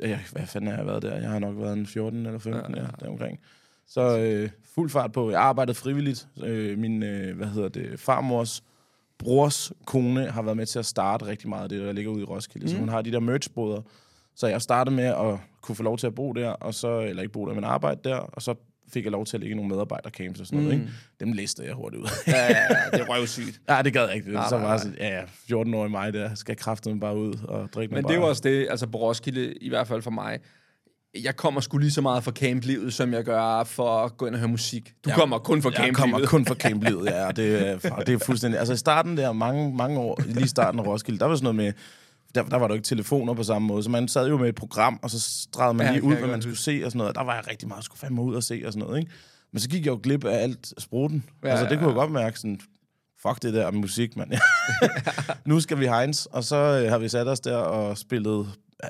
ja, 0.00 0.18
hvad 0.32 0.46
fanden 0.46 0.70
har 0.70 0.76
jeg 0.76 0.86
været 0.86 1.02
der? 1.02 1.16
Jeg 1.16 1.30
har 1.30 1.38
nok 1.38 1.54
været 1.58 1.72
en 1.72 1.86
14 1.86 2.26
eller 2.26 2.38
15, 2.38 2.74
ja, 2.74 2.80
ja. 2.80 2.86
ja 2.86 2.90
deromkring. 3.00 3.40
Så 3.88 4.18
øh, 4.18 4.50
fuld 4.74 4.90
fart 4.90 5.12
på. 5.12 5.30
Jeg 5.30 5.40
arbejdede 5.40 5.74
frivilligt. 5.74 6.28
Øh, 6.42 6.78
min, 6.78 7.02
øh, 7.02 7.36
hvad 7.36 7.46
hedder 7.46 7.68
det, 7.68 8.00
farmors 8.00 8.62
brors 9.20 9.72
kone 9.86 10.30
har 10.30 10.42
været 10.42 10.56
med 10.56 10.66
til 10.66 10.78
at 10.78 10.86
starte 10.86 11.26
rigtig 11.26 11.48
meget 11.48 11.62
af 11.62 11.68
det, 11.68 11.80
der 11.80 11.92
ligger 11.92 12.10
ude 12.10 12.20
i 12.20 12.24
Roskilde. 12.24 12.66
Mm. 12.66 12.70
Så 12.70 12.78
hun 12.78 12.88
har 12.88 13.02
de 13.02 13.12
der 13.12 13.20
merchboder. 13.20 13.82
Så 14.36 14.46
jeg 14.46 14.62
startede 14.62 14.96
med 14.96 15.04
at 15.04 15.38
kunne 15.62 15.76
få 15.76 15.82
lov 15.82 15.98
til 15.98 16.06
at 16.06 16.14
bo 16.14 16.32
der, 16.32 16.48
og 16.48 16.74
så, 16.74 17.00
eller 17.00 17.22
ikke 17.22 17.32
bo 17.32 17.46
der, 17.46 17.54
men 17.54 17.64
arbejde 17.64 18.00
der, 18.04 18.16
og 18.16 18.42
så 18.42 18.54
fik 18.92 19.04
jeg 19.04 19.12
lov 19.12 19.26
til 19.26 19.36
at 19.36 19.40
ligge 19.40 19.52
i 19.52 19.56
nogle 19.56 19.68
medarbejdercamps 19.68 20.40
og 20.40 20.46
sådan 20.46 20.58
noget. 20.58 20.78
Mm. 20.78 20.82
Ikke? 20.82 20.92
Dem 21.20 21.32
listede 21.32 21.66
jeg 21.66 21.74
hurtigt 21.74 22.02
ud. 22.02 22.08
ja, 22.26 22.32
ja, 22.32 22.48
ja, 22.48 22.98
det 22.98 23.00
er 23.00 23.08
røvsygt. 23.08 23.60
ja, 23.68 23.82
det 23.82 23.92
gad 23.92 24.06
jeg 24.06 24.16
ikke. 24.16 24.32
Nej, 24.32 24.48
så 24.48 24.56
var 24.56 24.76
sådan, 24.76 24.96
ja, 24.98 25.18
ja, 25.18 25.24
14-årig 25.24 25.90
mig 25.90 26.12
der, 26.12 26.34
skal 26.34 26.56
kræften 26.56 27.00
bare 27.00 27.16
ud 27.16 27.34
og 27.48 27.68
drikke 27.74 27.94
Men 27.94 28.04
det 28.04 28.20
var 28.20 28.26
også 28.26 28.42
det, 28.44 28.66
altså 28.70 28.86
på 28.86 28.98
Roskilde, 28.98 29.54
i 29.54 29.68
hvert 29.68 29.86
fald 29.86 30.02
for 30.02 30.10
mig, 30.10 30.38
jeg 31.14 31.36
kommer 31.36 31.60
sgu 31.60 31.78
lige 31.78 31.90
så 31.90 32.00
meget 32.00 32.24
fra 32.24 32.30
camplivet, 32.30 32.94
som 32.94 33.12
jeg 33.12 33.24
gør 33.24 33.64
for 33.64 34.04
at 34.04 34.16
gå 34.16 34.26
ind 34.26 34.34
og 34.34 34.38
høre 34.38 34.48
musik. 34.48 34.94
Du 35.04 35.10
ja, 35.10 35.16
kommer 35.16 35.38
kun 35.38 35.62
fra 35.62 35.70
camplivet. 35.70 35.86
Jeg 35.86 35.94
kommer 35.94 36.26
kun 36.26 36.46
fra 36.46 36.54
camplivet, 36.68 37.06
ja. 37.06 37.30
Det 37.30 37.68
er, 37.68 37.78
det 38.06 38.14
er 38.14 38.18
fuldstændig... 38.18 38.58
Altså 38.58 38.74
i 38.74 38.76
starten 38.76 39.16
der, 39.16 39.32
mange, 39.32 39.76
mange 39.76 39.98
år, 39.98 40.20
lige 40.26 40.48
starten 40.48 40.80
af 40.80 40.86
Roskilde, 40.86 41.18
der 41.18 41.26
var 41.26 41.34
sådan 41.34 41.44
noget 41.44 41.56
med... 41.56 41.72
Der, 42.34 42.42
der 42.42 42.56
var 42.56 42.68
der 42.68 42.74
ikke 42.74 42.84
telefoner 42.84 43.34
på 43.34 43.42
samme 43.42 43.68
måde, 43.68 43.82
så 43.82 43.90
man 43.90 44.08
sad 44.08 44.28
jo 44.28 44.38
med 44.38 44.48
et 44.48 44.54
program, 44.54 44.98
og 45.02 45.10
så 45.10 45.20
stregede 45.20 45.74
man 45.74 45.86
ja, 45.86 45.92
lige 45.92 46.02
ud, 46.02 46.14
hvad 46.14 46.28
man 46.28 46.42
skulle 46.42 46.58
se 46.58 46.82
og 46.84 46.90
sådan 46.90 46.98
noget. 46.98 47.14
Der 47.14 47.24
var 47.24 47.34
jeg 47.34 47.48
rigtig 47.50 47.68
meget, 47.68 47.84
skulle 47.84 47.98
fandme 47.98 48.22
ud 48.22 48.34
og 48.34 48.42
se 48.42 48.62
og 48.66 48.72
sådan 48.72 48.86
noget, 48.86 49.00
ikke? 49.00 49.12
Men 49.52 49.60
så 49.60 49.68
gik 49.68 49.86
jeg 49.86 49.90
jo 49.90 50.00
glip 50.02 50.24
af 50.24 50.42
alt 50.42 50.72
spruten. 50.78 51.24
Ja, 51.44 51.48
altså 51.48 51.66
det 51.66 51.78
kunne 51.78 51.88
jeg 51.88 51.94
godt 51.94 52.10
mærke 52.10 52.38
sådan, 52.38 52.60
fuck 53.22 53.42
det 53.42 53.54
der 53.54 53.70
musik, 53.70 54.16
mand. 54.16 54.32
nu 55.46 55.60
skal 55.60 55.80
vi 55.80 55.86
Heinz, 55.86 56.24
og 56.24 56.44
så 56.44 56.56
øh, 56.56 56.90
har 56.90 56.98
vi 56.98 57.08
sat 57.08 57.28
os 57.28 57.40
der 57.40 57.56
og 57.56 57.98
spillet 57.98 58.46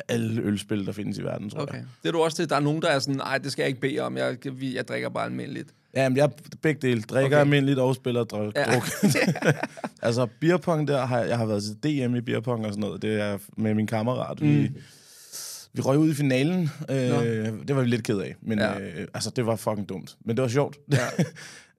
alle 0.08 0.42
ølspil, 0.42 0.86
der 0.86 0.92
findes 0.92 1.18
i 1.18 1.22
verden, 1.22 1.50
tror 1.50 1.60
okay. 1.60 1.74
jeg. 1.74 1.84
Det 2.02 2.08
er 2.08 2.12
du 2.12 2.18
også 2.18 2.36
til. 2.36 2.48
Der 2.48 2.56
er 2.56 2.60
nogen, 2.60 2.82
der 2.82 2.88
er 2.88 2.98
sådan, 2.98 3.16
nej, 3.16 3.38
det 3.38 3.52
skal 3.52 3.62
jeg 3.62 3.68
ikke 3.68 3.80
bede 3.80 3.98
om. 3.98 4.16
Jeg, 4.16 4.36
jeg 4.74 4.88
drikker 4.88 5.08
bare 5.08 5.24
almindeligt. 5.24 5.68
Ja, 5.94 6.08
men 6.08 6.16
jeg 6.16 6.24
er 6.24 6.30
begge 6.62 6.88
dele. 6.88 7.02
Drikker 7.02 7.36
okay. 7.36 7.40
almindeligt 7.40 7.78
og 7.78 7.94
spiller 7.94 8.24
druk. 8.24 8.54
Ja. 8.56 8.82
altså, 10.02 10.26
beerpong 10.40 10.88
der, 10.88 11.06
har 11.06 11.18
jeg, 11.18 11.28
jeg 11.28 11.38
har 11.38 11.46
været 11.46 11.62
til 11.62 12.08
DM 12.08 12.14
i 12.14 12.20
beerpong 12.20 12.66
og 12.66 12.72
sådan 12.72 12.80
noget. 12.80 13.02
Det 13.02 13.20
er 13.20 13.38
med 13.56 13.74
min 13.74 13.86
kammerat. 13.86 14.40
Mm. 14.40 14.48
Vi, 14.48 14.70
vi 15.72 15.80
røg 15.80 15.98
ud 15.98 16.10
i 16.10 16.14
finalen. 16.14 16.70
Øh, 16.88 16.98
det 17.68 17.76
var 17.76 17.82
vi 17.82 17.88
lidt 17.88 18.04
ked 18.04 18.18
af. 18.18 18.36
Men 18.42 18.58
ja. 18.58 18.80
øh, 18.80 19.06
altså, 19.14 19.30
det 19.36 19.46
var 19.46 19.56
fucking 19.56 19.88
dumt. 19.88 20.16
Men 20.24 20.36
det 20.36 20.42
var 20.42 20.48
sjovt. 20.48 20.78
Ja. 20.92 20.98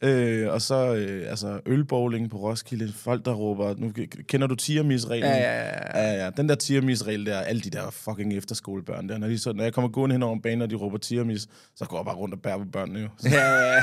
Øh, 0.03 0.53
og 0.53 0.61
så 0.61 0.95
øh, 0.95 1.29
altså 1.29 1.59
ølbowling 1.65 2.29
på 2.29 2.37
Roskilde. 2.37 2.93
Folk, 2.93 3.25
der 3.25 3.33
råber... 3.33 3.75
Nu, 3.77 3.91
kender 4.27 4.47
du 4.47 4.55
tiamisreglen? 4.55 5.31
Ja, 5.31 5.37
ja, 5.37 5.65
ja. 5.65 6.11
ja, 6.11 6.23
ja. 6.23 6.29
Den 6.29 6.49
der 6.49 6.55
tiamisregel 6.55 7.25
der, 7.25 7.39
alle 7.39 7.61
de 7.61 7.69
der 7.69 7.89
fucking 7.91 8.33
efterskolebørn 8.33 9.09
der. 9.09 9.17
Når, 9.17 9.27
de 9.27 9.39
så, 9.39 9.53
når 9.53 9.63
jeg 9.63 9.73
kommer 9.73 9.89
gående 9.89 10.13
hen 10.13 10.23
over 10.23 10.33
en 10.33 10.41
bane, 10.41 10.63
og 10.63 10.69
de 10.69 10.75
råber 10.75 10.97
tiamis, 10.97 11.47
så 11.75 11.85
går 11.85 11.97
jeg 11.97 12.05
bare 12.05 12.15
rundt 12.15 12.33
og 12.33 12.41
bærer 12.41 12.57
på 12.57 12.65
børnene 12.65 12.99
jo. 12.99 13.07
Ja, 13.23 13.29
ja, 13.29 13.73
ja. 13.73 13.81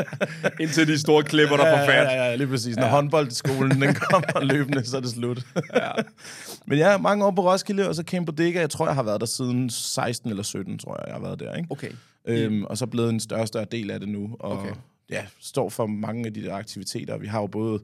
Indtil 0.62 0.88
de 0.88 0.98
store 0.98 1.22
klipper, 1.22 1.56
der 1.56 1.76
får 1.76 1.86
fat. 1.86 2.04
Ja, 2.04 2.14
ja, 2.14 2.24
ja, 2.24 2.34
lige 2.34 2.48
præcis. 2.48 2.76
Når 2.76 2.84
ja. 2.84 2.90
håndboldskolen 2.90 3.82
den 3.82 3.94
kommer 3.94 4.44
løbende, 4.52 4.84
så 4.86 4.96
er 4.96 5.00
det 5.00 5.10
slut. 5.10 5.46
ja. 5.74 5.90
Men 6.66 6.78
ja, 6.78 6.98
mange 6.98 7.24
år 7.24 7.30
på 7.30 7.52
Roskilde, 7.52 7.88
og 7.88 7.94
så 7.94 8.02
Camp 8.02 8.26
Bodega. 8.26 8.60
Jeg 8.60 8.70
tror, 8.70 8.86
jeg 8.86 8.94
har 8.94 9.02
været 9.02 9.20
der 9.20 9.26
siden 9.26 9.70
16 9.70 10.30
eller 10.30 10.42
17, 10.42 10.78
tror 10.78 10.96
jeg, 10.98 11.04
jeg 11.06 11.14
har 11.14 11.22
været 11.22 11.40
der. 11.40 11.54
Ikke? 11.54 11.68
Okay. 11.70 11.90
Øhm, 12.26 12.64
og 12.64 12.78
så 12.78 12.86
blevet 12.86 13.10
en 13.10 13.20
større 13.20 13.40
og 13.40 13.48
større 13.48 13.66
del 13.72 13.90
af 13.90 14.00
det 14.00 14.08
nu. 14.08 14.36
Og 14.40 14.58
okay 14.58 14.72
ja, 15.10 15.26
står 15.40 15.68
for 15.68 15.86
mange 15.86 16.26
af 16.26 16.34
de 16.34 16.42
der 16.42 16.54
aktiviteter. 16.54 17.18
Vi 17.18 17.26
har 17.26 17.40
jo 17.40 17.46
både 17.46 17.80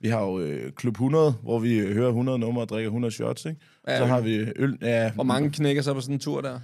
vi 0.00 0.08
har 0.08 0.20
jo 0.20 0.38
øh, 0.38 0.72
Klub 0.72 0.94
100, 0.94 1.32
hvor 1.42 1.58
vi 1.58 1.78
øh, 1.78 1.94
hører 1.94 2.08
100 2.08 2.38
numre 2.38 2.62
og 2.62 2.68
drikker 2.68 2.88
100 2.88 3.14
shots, 3.14 3.44
ikke? 3.44 3.60
Ja, 3.88 3.98
så 3.98 4.04
har 4.06 4.20
vi 4.20 4.36
øl... 4.56 4.78
Ja, 4.82 5.10
Hvor 5.10 5.24
mange 5.24 5.50
knækker 5.50 5.82
så 5.82 5.94
på 5.94 6.00
sådan 6.00 6.14
en 6.14 6.20
tur 6.20 6.40
der? 6.40 6.60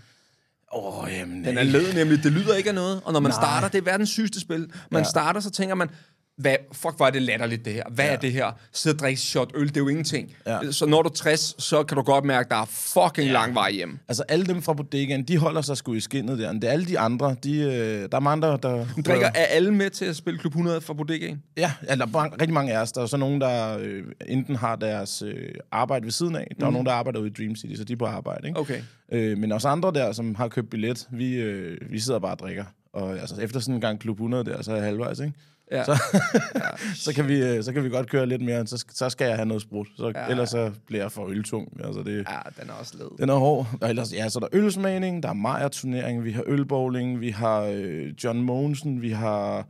Åh, 0.74 1.04
oh, 1.04 1.12
jamen... 1.12 1.44
Den 1.44 1.58
er 1.58 1.62
led 1.62 1.94
nemlig, 1.94 2.22
det 2.22 2.32
lyder 2.32 2.54
ikke 2.54 2.68
af 2.68 2.74
noget. 2.74 3.00
Og 3.04 3.12
når 3.12 3.20
man 3.20 3.30
Nej. 3.30 3.40
starter, 3.40 3.68
det 3.68 3.78
er 3.78 3.82
verdens 3.82 4.10
sygeste 4.10 4.40
spil. 4.40 4.70
Man 4.90 5.02
ja. 5.02 5.08
starter, 5.08 5.40
så 5.40 5.50
tænker 5.50 5.74
man, 5.74 5.90
hvad, 6.36 6.56
fuck, 6.72 6.96
hvor 6.96 7.06
er 7.06 7.10
det 7.10 7.22
latterligt, 7.22 7.64
det 7.64 7.72
her. 7.72 7.84
Hvad 7.90 8.04
ja. 8.04 8.12
er 8.12 8.16
det 8.16 8.32
her? 8.32 8.52
Sidde 8.72 8.94
og 8.94 8.98
drikke 8.98 9.20
shot 9.20 9.50
øl, 9.54 9.68
det 9.68 9.76
er 9.76 9.80
jo 9.80 9.88
ingenting. 9.88 10.34
Ja. 10.46 10.70
Så 10.70 10.86
når 10.86 11.02
du 11.02 11.08
er 11.08 11.12
60, 11.12 11.62
så 11.62 11.82
kan 11.82 11.96
du 11.96 12.02
godt 12.02 12.24
mærke, 12.24 12.46
at 12.46 12.50
der 12.50 12.56
er 12.56 12.64
fucking 12.64 13.26
ja. 13.26 13.32
lang 13.32 13.54
vej 13.54 13.72
hjem. 13.72 13.98
Altså, 14.08 14.24
alle 14.28 14.46
dem 14.46 14.62
fra 14.62 14.72
bodegaen, 14.72 15.22
de 15.22 15.38
holder 15.38 15.60
sig 15.60 15.76
sgu 15.76 15.94
i 15.94 16.00
skinnet 16.00 16.38
der. 16.38 16.52
Det 16.52 16.64
er 16.64 16.70
alle 16.70 16.86
de 16.86 16.98
andre, 16.98 17.36
de, 17.44 17.58
øh, 17.58 18.08
der 18.12 18.16
er 18.16 18.20
mange, 18.20 18.42
der... 18.42 18.56
der 18.56 18.86
drikker, 19.06 19.26
er 19.26 19.44
alle 19.44 19.74
med 19.74 19.90
til 19.90 20.04
at 20.04 20.16
spille 20.16 20.38
Klub 20.38 20.52
100 20.52 20.80
fra 20.80 20.94
bodegaen? 20.94 21.42
Ja, 21.56 21.72
ja 21.88 21.94
der 21.94 22.06
er 22.06 22.32
rigtig 22.32 22.54
mange 22.54 22.76
af 22.76 22.82
os. 22.82 22.92
Der 22.92 23.02
er 23.02 23.06
så 23.06 23.16
nogen, 23.16 23.40
der 23.40 23.78
øh, 23.78 24.02
enten 24.28 24.56
har 24.56 24.76
deres 24.76 25.22
øh, 25.22 25.54
arbejde 25.72 26.04
ved 26.04 26.12
siden 26.12 26.36
af. 26.36 26.46
Der 26.50 26.54
mm. 26.58 26.62
er 26.62 26.66
mhm. 26.66 26.72
nogen, 26.72 26.86
der 26.86 26.92
arbejder 26.92 27.20
ude 27.20 27.28
i 27.28 27.32
Dream 27.32 27.56
City, 27.56 27.74
så 27.74 27.84
de 27.84 27.92
er 27.92 27.96
på 27.96 28.06
arbejde, 28.06 28.48
ikke? 28.48 28.60
Okay. 28.60 28.82
Øh, 29.12 29.38
men 29.38 29.52
også 29.52 29.68
andre 29.68 29.92
der, 29.94 30.12
som 30.12 30.34
har 30.34 30.48
købt 30.48 30.70
billet, 30.70 31.08
vi, 31.10 31.34
øh, 31.34 31.78
vi 31.90 31.98
sidder 31.98 32.18
bare 32.18 32.32
og 32.32 32.38
drikker. 32.38 32.64
Og 32.92 33.18
altså, 33.18 33.40
efter 33.40 33.60
sådan 33.60 33.74
en 33.74 33.80
gang 33.80 34.00
Klub 34.00 34.16
100 34.16 34.44
der, 34.44 34.62
så 34.62 34.70
er 34.72 34.76
jeg 34.76 34.84
halvvejs, 34.84 35.20
ikke? 35.20 35.32
Ja. 35.72 35.84
Så, 35.84 35.98
ja. 36.54 36.60
så, 37.04 37.14
kan 37.14 37.28
vi, 37.28 37.42
øh, 37.42 37.64
så 37.64 37.72
kan 37.72 37.84
vi 37.84 37.88
godt 37.88 38.10
køre 38.10 38.26
lidt 38.26 38.42
mere. 38.42 38.66
Så, 38.66 38.84
så 38.92 39.10
skal 39.10 39.26
jeg 39.26 39.36
have 39.36 39.46
noget 39.46 39.62
sprut. 39.62 39.86
Så, 39.96 40.12
ja. 40.14 40.26
Ellers 40.30 40.50
så 40.50 40.70
bliver 40.86 41.02
jeg 41.02 41.12
for 41.12 41.26
øltung. 41.26 41.68
Altså 41.84 42.02
det, 42.02 42.16
ja, 42.16 42.62
den 42.62 42.70
er 42.70 42.74
også 42.80 42.94
led. 42.98 43.06
Den 43.18 43.28
er 43.28 43.34
hård. 43.34 43.66
Og 43.80 43.88
ellers, 43.90 44.12
ja, 44.12 44.28
så 44.28 44.40
der 44.40 44.46
er 44.46 44.50
ølsmagning, 44.52 45.22
der 45.22 45.28
er 45.28 45.32
Maja-turnering, 45.32 46.24
vi 46.24 46.32
har 46.32 46.42
ølbowling, 46.46 47.20
vi 47.20 47.30
har 47.30 47.62
øh, 47.62 48.12
John 48.24 48.42
Mogensen, 48.42 49.02
vi 49.02 49.10
har... 49.10 49.66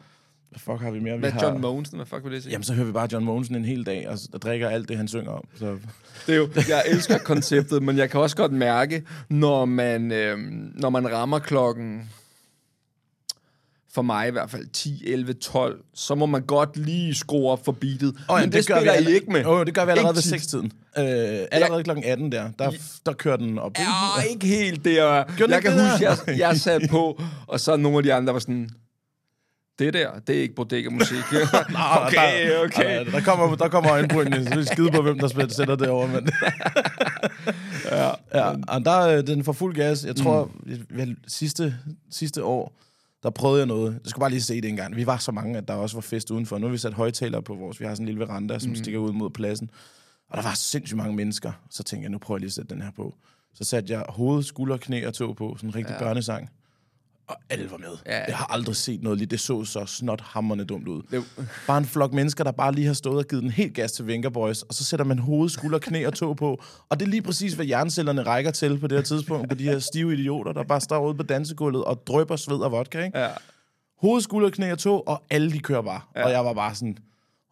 Hvad 0.50 0.60
fuck 0.60 0.80
har 0.80 0.90
vi 0.90 1.00
mere? 1.00 1.16
Hvad 1.16 1.32
er 1.32 1.46
John 1.46 1.60
Mogensen? 1.60 1.96
Hvad 1.96 2.06
fuck 2.06 2.24
vil 2.24 2.32
det 2.32 2.42
sige? 2.42 2.52
Jamen, 2.52 2.64
så 2.64 2.74
hører 2.74 2.86
vi 2.86 2.92
bare 2.92 3.08
John 3.12 3.24
Mogensen 3.24 3.54
en 3.54 3.64
hel 3.64 3.86
dag, 3.86 4.08
og, 4.08 4.18
og 4.32 4.42
drikker 4.42 4.68
alt 4.68 4.88
det, 4.88 4.96
han 4.96 5.08
synger 5.08 5.30
om. 5.30 5.44
Så. 5.54 5.78
Det 6.26 6.32
er 6.32 6.36
jo, 6.36 6.48
jeg 6.68 6.82
elsker 6.86 7.18
konceptet, 7.18 7.82
men 7.82 7.96
jeg 7.96 8.10
kan 8.10 8.20
også 8.20 8.36
godt 8.36 8.52
mærke, 8.52 9.02
når 9.28 9.64
man, 9.64 10.12
øh, 10.12 10.38
når 10.74 10.90
man 10.90 11.12
rammer 11.12 11.38
klokken 11.38 12.10
for 13.94 14.02
mig 14.02 14.28
i 14.28 14.30
hvert 14.30 14.50
fald 14.50 14.66
10, 14.72 15.02
11, 15.06 15.32
12, 15.32 15.80
så 15.94 16.14
må 16.14 16.26
man 16.26 16.42
godt 16.42 16.76
lige 16.76 17.14
skrue 17.14 17.50
op 17.50 17.64
for 17.64 17.72
beatet. 17.72 18.14
Oh, 18.28 18.36
Men 18.40 18.44
det, 18.44 18.52
det 18.52 18.64
spiller 18.64 18.92
I 18.92 19.14
ikke 19.14 19.32
med. 19.32 19.44
Oh, 19.44 19.66
det 19.66 19.74
gør 19.74 19.84
vi 19.84 19.90
allerede 19.90 20.14
ved 20.16 20.32
Ikke 20.32 20.44
tit. 20.44 20.54
6-tiden. 20.54 20.72
Øh, 20.98 21.46
allerede 21.52 21.82
klokken 21.84 22.04
18 22.04 22.32
der, 22.32 22.50
der, 22.58 22.70
der 23.06 23.12
kører 23.12 23.36
den 23.36 23.58
op. 23.58 23.78
Ja, 23.78 24.22
ikke 24.30 24.46
helt 24.46 24.84
den 24.84 24.96
Jeg 24.96 25.24
ikke 25.40 25.60
kan 25.60 25.78
det 25.78 25.90
huske, 25.90 26.04
der? 26.04 26.16
jeg, 26.26 26.38
jeg 26.38 26.56
sad 26.56 26.88
på, 26.88 27.22
og 27.46 27.60
så 27.60 27.76
nogle 27.76 27.96
af 27.98 28.02
de 28.02 28.14
andre 28.14 28.32
var 28.32 28.40
sådan, 28.40 28.70
det 29.78 29.94
der, 29.94 30.10
det 30.26 30.36
er 30.36 30.40
ikke 30.40 30.54
bodega-musik. 30.54 31.16
okay, 31.32 32.50
der, 32.50 32.64
okay. 32.64 33.04
Der, 33.04 33.10
der 33.10 33.20
kommer, 33.20 33.56
der 33.56 33.68
kommer 33.68 33.92
øjenbrynene, 33.92 34.44
så 34.48 34.56
vi 34.56 34.64
skide 34.64 34.90
på, 34.90 35.02
hvem 35.02 35.18
der 35.18 35.28
spiller- 35.28 35.54
sætter 35.54 35.76
det 35.76 35.88
over. 35.88 36.06
Men. 36.06 36.28
ja, 37.90 38.10
ja, 38.34 38.52
og 38.68 38.84
der 38.84 38.90
er 38.90 39.22
den 39.22 39.44
for 39.44 39.52
fuld 39.52 39.74
gas. 39.74 40.04
Jeg 40.04 40.16
tror, 40.16 40.50
mm. 40.90 41.16
sidste, 41.28 41.74
sidste 42.10 42.44
år, 42.44 42.72
der 43.22 43.30
prøvede 43.30 43.58
jeg 43.58 43.66
noget. 43.66 43.92
Jeg 43.92 44.10
skulle 44.10 44.20
bare 44.20 44.30
lige 44.30 44.42
se 44.42 44.60
det 44.60 44.68
en 44.68 44.76
gang. 44.76 44.96
Vi 44.96 45.06
var 45.06 45.16
så 45.16 45.32
mange, 45.32 45.58
at 45.58 45.68
der 45.68 45.74
også 45.74 45.96
var 45.96 46.00
fest 46.00 46.30
udenfor. 46.30 46.58
Nu 46.58 46.66
har 46.66 46.72
vi 46.72 46.78
sat 46.78 46.94
højtalere 46.94 47.42
på 47.42 47.54
vores. 47.54 47.80
Vi 47.80 47.84
har 47.84 47.94
sådan 47.94 48.02
en 48.02 48.06
lille 48.06 48.20
veranda, 48.20 48.58
som 48.58 48.70
mm. 48.70 48.76
stikker 48.76 49.00
ud 49.00 49.12
mod 49.12 49.30
pladsen. 49.30 49.70
Og 50.30 50.36
der 50.36 50.42
var 50.42 50.54
sindssygt 50.54 50.96
mange 50.96 51.16
mennesker. 51.16 51.52
Så 51.70 51.82
tænkte 51.82 52.04
jeg, 52.04 52.10
nu 52.10 52.18
prøver 52.18 52.36
jeg 52.36 52.40
lige 52.40 52.48
at 52.48 52.52
sætte 52.52 52.74
den 52.74 52.82
her 52.82 52.90
på. 52.90 53.14
Så 53.54 53.64
satte 53.64 53.92
jeg 53.92 54.04
hoved, 54.08 54.42
skulder, 54.42 54.76
knæ 54.76 55.06
og 55.06 55.14
tog 55.14 55.36
på. 55.36 55.56
Sådan 55.56 55.68
en 55.68 55.74
rigtig 55.74 55.92
ja. 55.92 55.98
børnesang. 55.98 56.50
Og 57.28 57.36
alle 57.50 57.70
var 57.70 57.76
med. 57.76 57.96
Ja. 58.06 58.24
Jeg 58.28 58.36
har 58.36 58.46
aldrig 58.52 58.76
set 58.76 59.02
noget 59.02 59.18
lige. 59.18 59.26
Det 59.26 59.40
så 59.40 59.64
så 59.64 59.86
snot 59.86 60.20
hammerne 60.20 60.64
dumt 60.64 60.88
ud. 60.88 61.02
Det- 61.10 61.24
Bare 61.66 61.78
en 61.78 61.84
flok 61.84 62.12
mennesker, 62.12 62.44
der 62.44 62.50
bare 62.52 62.72
lige 62.72 62.86
har 62.86 62.94
stået 62.94 63.18
og 63.18 63.24
givet 63.28 63.42
den 63.42 63.50
helt 63.50 63.74
gas 63.74 63.92
til 63.92 64.06
Venga 64.06 64.28
Boys, 64.28 64.62
og 64.62 64.74
så 64.74 64.84
sætter 64.84 65.04
man 65.04 65.18
hoved, 65.18 65.48
skulder, 65.48 65.78
knæ 65.78 66.06
og 66.06 66.14
tog 66.14 66.36
på. 66.36 66.62
Og 66.88 67.00
det 67.00 67.06
er 67.06 67.10
lige 67.10 67.22
præcis, 67.22 67.52
hvad 67.52 67.66
hjernecellerne 67.66 68.22
rækker 68.22 68.50
til 68.50 68.78
på 68.78 68.86
det 68.86 68.98
her 68.98 69.02
tidspunkt, 69.04 69.48
på 69.48 69.54
de 69.54 69.64
her 69.64 69.78
stive 69.78 70.12
idioter, 70.14 70.52
der 70.52 70.62
bare 70.64 70.80
står 70.80 71.06
ude 71.06 71.14
på 71.14 71.22
dansegulvet 71.22 71.84
og 71.84 72.06
drøber 72.06 72.36
sved 72.36 72.56
og 72.58 72.72
vodka, 72.72 73.04
ikke? 73.04 73.18
Ja. 73.18 73.28
Hoved, 74.00 74.20
skulder, 74.20 74.50
knæ 74.50 74.72
og 74.72 74.78
tog, 74.78 75.08
og 75.08 75.22
alle 75.30 75.52
de 75.52 75.58
kører 75.60 75.82
bare. 75.82 76.00
Ja. 76.16 76.24
Og 76.24 76.30
jeg 76.30 76.44
var 76.44 76.52
bare 76.52 76.74
sådan, 76.74 76.96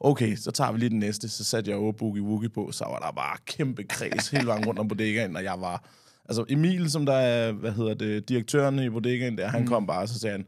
okay, 0.01 0.37
så 0.37 0.51
tager 0.51 0.73
vi 0.73 0.79
lige 0.79 0.91
den 0.91 0.99
næste. 0.99 1.29
Så 1.29 1.45
satte 1.45 1.71
jeg 1.71 1.79
over 1.79 1.93
Boogie 1.93 2.23
Woogie 2.23 2.49
på, 2.49 2.73
så 2.73 2.85
var 2.85 2.99
der 2.99 3.13
bare 3.13 3.37
kæmpe 3.47 3.83
kreds 3.85 4.29
hele 4.29 4.47
vejen 4.47 4.67
rundt 4.67 4.81
om 4.81 4.89
bodegaen, 4.89 5.37
og 5.37 5.45
jeg 5.45 5.55
var... 5.61 5.85
Altså 6.31 6.45
Emil, 6.49 6.91
som 6.91 7.07
der 7.07 7.13
er, 7.13 7.53
hvad 7.53 7.73
hedder 7.73 7.95
det, 7.95 8.29
direktøren 8.29 8.79
i 8.79 8.91
bodegaen 8.91 9.39
der, 9.39 9.49
han 9.49 9.67
kom 9.67 9.87
bare, 9.87 10.03
og 10.03 10.09
så 10.09 10.19
sagde 10.19 10.37
han, 10.37 10.47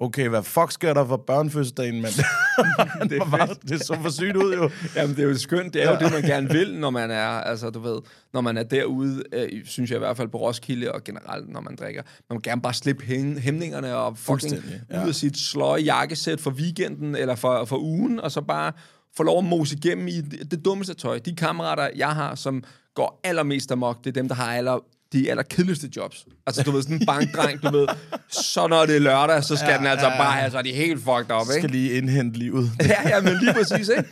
okay, 0.00 0.28
hvad 0.28 0.42
fuck 0.42 0.72
sker 0.72 0.94
der 0.94 1.06
for 1.06 1.16
børnefødselsdagen, 1.16 2.00
mand? 2.00 2.12
det, 3.10 3.12
er 3.12 3.24
var 3.24 3.36
bare, 3.36 3.48
det 3.68 3.84
så 3.84 3.98
for 4.02 4.10
sygt 4.10 4.36
ud, 4.36 4.54
jo. 4.54 4.70
Jamen, 4.96 5.16
det 5.16 5.24
er 5.24 5.28
jo 5.28 5.38
skønt. 5.38 5.74
Det 5.74 5.82
er 5.82 5.90
jo 5.90 5.96
det, 6.00 6.12
man 6.12 6.22
gerne 6.32 6.48
vil, 6.48 6.78
når 6.78 6.90
man 6.90 7.10
er, 7.10 7.26
altså, 7.26 7.70
du 7.70 7.78
ved, 7.78 7.98
når 8.32 8.40
man 8.40 8.56
er 8.56 8.62
derude, 8.62 9.22
øh, 9.32 9.48
synes 9.64 9.90
jeg 9.90 9.96
i 9.96 9.98
hvert 9.98 10.16
fald 10.16 10.28
på 10.28 10.38
Roskilde, 10.38 10.92
og 10.92 11.04
generelt, 11.04 11.48
når 11.48 11.60
man 11.60 11.76
drikker. 11.76 12.02
Man 12.30 12.36
vil 12.36 12.42
gerne 12.42 12.62
bare 12.62 12.74
slippe 12.74 13.04
hæmningerne 13.40 13.96
og 13.96 14.18
fucking 14.18 14.54
ja. 14.54 14.96
ja. 14.96 15.02
ud 15.02 15.08
af 15.08 15.14
sit 15.14 15.38
sløje 15.38 15.82
jakkesæt 15.82 16.40
for 16.40 16.50
weekenden, 16.50 17.16
eller 17.16 17.34
for, 17.34 17.64
for 17.64 17.78
ugen, 17.78 18.20
og 18.20 18.32
så 18.32 18.40
bare 18.40 18.72
få 19.16 19.22
lov 19.22 19.38
at 19.38 19.44
mose 19.44 19.76
igennem 19.76 20.08
i 20.08 20.20
det, 20.20 20.50
det 20.50 20.64
dummeste 20.64 20.94
tøj. 20.94 21.18
De 21.18 21.36
kammerater, 21.36 21.88
jeg 21.96 22.10
har, 22.10 22.34
som 22.34 22.64
går 22.94 23.20
allermest 23.24 23.72
amok, 23.72 24.04
det 24.04 24.06
er 24.06 24.12
dem, 24.12 24.28
der 24.28 24.34
har 24.34 24.54
aller 24.54 24.78
de 25.12 25.30
aller 25.30 25.42
kedeligste 25.42 25.90
jobs. 25.96 26.26
Altså, 26.46 26.62
du 26.62 26.70
ved, 26.70 26.82
sådan 26.82 27.00
en 27.00 27.06
bankdreng, 27.06 27.62
du 27.62 27.70
ved, 27.70 27.88
så 28.30 28.66
når 28.66 28.86
det 28.86 28.96
er 28.96 29.00
lørdag, 29.00 29.44
så 29.44 29.56
skal 29.56 29.70
ja, 29.70 29.78
den 29.78 29.86
altså 29.86 30.06
ja, 30.06 30.16
bare 30.16 30.32
have, 30.32 30.50
så 30.50 30.58
er 30.58 30.62
de 30.62 30.72
helt 30.72 30.98
fucked 31.04 31.36
up, 31.40 31.46
ikke? 31.48 31.60
Skal 31.60 31.70
lige 31.70 31.92
indhente 31.92 32.38
livet. 32.38 32.70
Ja, 32.80 33.08
ja, 33.08 33.20
men 33.20 33.38
lige 33.42 33.54
præcis, 33.54 33.88
ikke? 33.88 34.04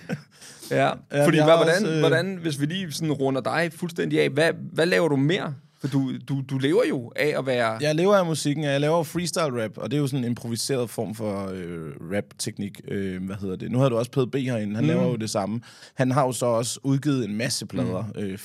Ja, 0.70 0.90
Ja, 1.12 1.26
fordi 1.26 1.36
hvad, 1.36 1.56
hvordan, 1.56 1.74
også, 1.74 1.86
øh, 1.92 1.98
hvordan, 1.98 2.36
hvis 2.42 2.60
vi 2.60 2.66
lige 2.66 2.92
sådan 2.92 3.12
runder 3.12 3.40
dig 3.40 3.70
fuldstændig 3.76 4.20
af, 4.20 4.30
hvad, 4.30 4.50
hvad 4.72 4.86
laver 4.86 5.08
du 5.08 5.16
mere? 5.16 5.54
For 5.80 5.88
du, 5.88 6.12
du, 6.28 6.42
du 6.50 6.59
lever 6.59 6.85
jo 6.88 7.12
af 7.16 7.35
at 7.38 7.47
være... 7.47 7.78
Jeg 7.80 7.95
lever 7.95 8.16
af 8.16 8.26
musikken, 8.26 8.64
og 8.64 8.71
jeg 8.71 8.80
laver 8.80 9.02
freestyle 9.02 9.64
rap, 9.64 9.78
og 9.78 9.90
det 9.90 9.97
er 9.97 10.00
jo 10.00 10.06
sådan 10.06 10.25
en 10.25 10.30
improviseret 10.30 10.90
form 10.90 11.14
for 11.14 11.50
øh, 11.52 11.92
rap-teknik. 12.12 12.80
Øh, 12.88 13.25
hvad 13.25 13.37
hedder 13.37 13.56
det? 13.56 13.71
Nu 13.71 13.78
har 13.78 13.88
du 13.88 13.97
også 13.97 14.11
PDB 14.11 14.35
herinde, 14.35 14.75
han 14.75 14.85
mm. 14.85 14.88
laver 14.88 15.04
jo 15.04 15.16
det 15.16 15.30
samme. 15.30 15.61
Han 15.95 16.11
har 16.11 16.25
jo 16.26 16.33
så 16.33 16.47
også 16.47 16.80
udgivet 16.83 17.25
en 17.25 17.37
masse 17.37 17.66
plader, 17.66 18.04
mm. 18.14 18.21
øh, 18.21 18.38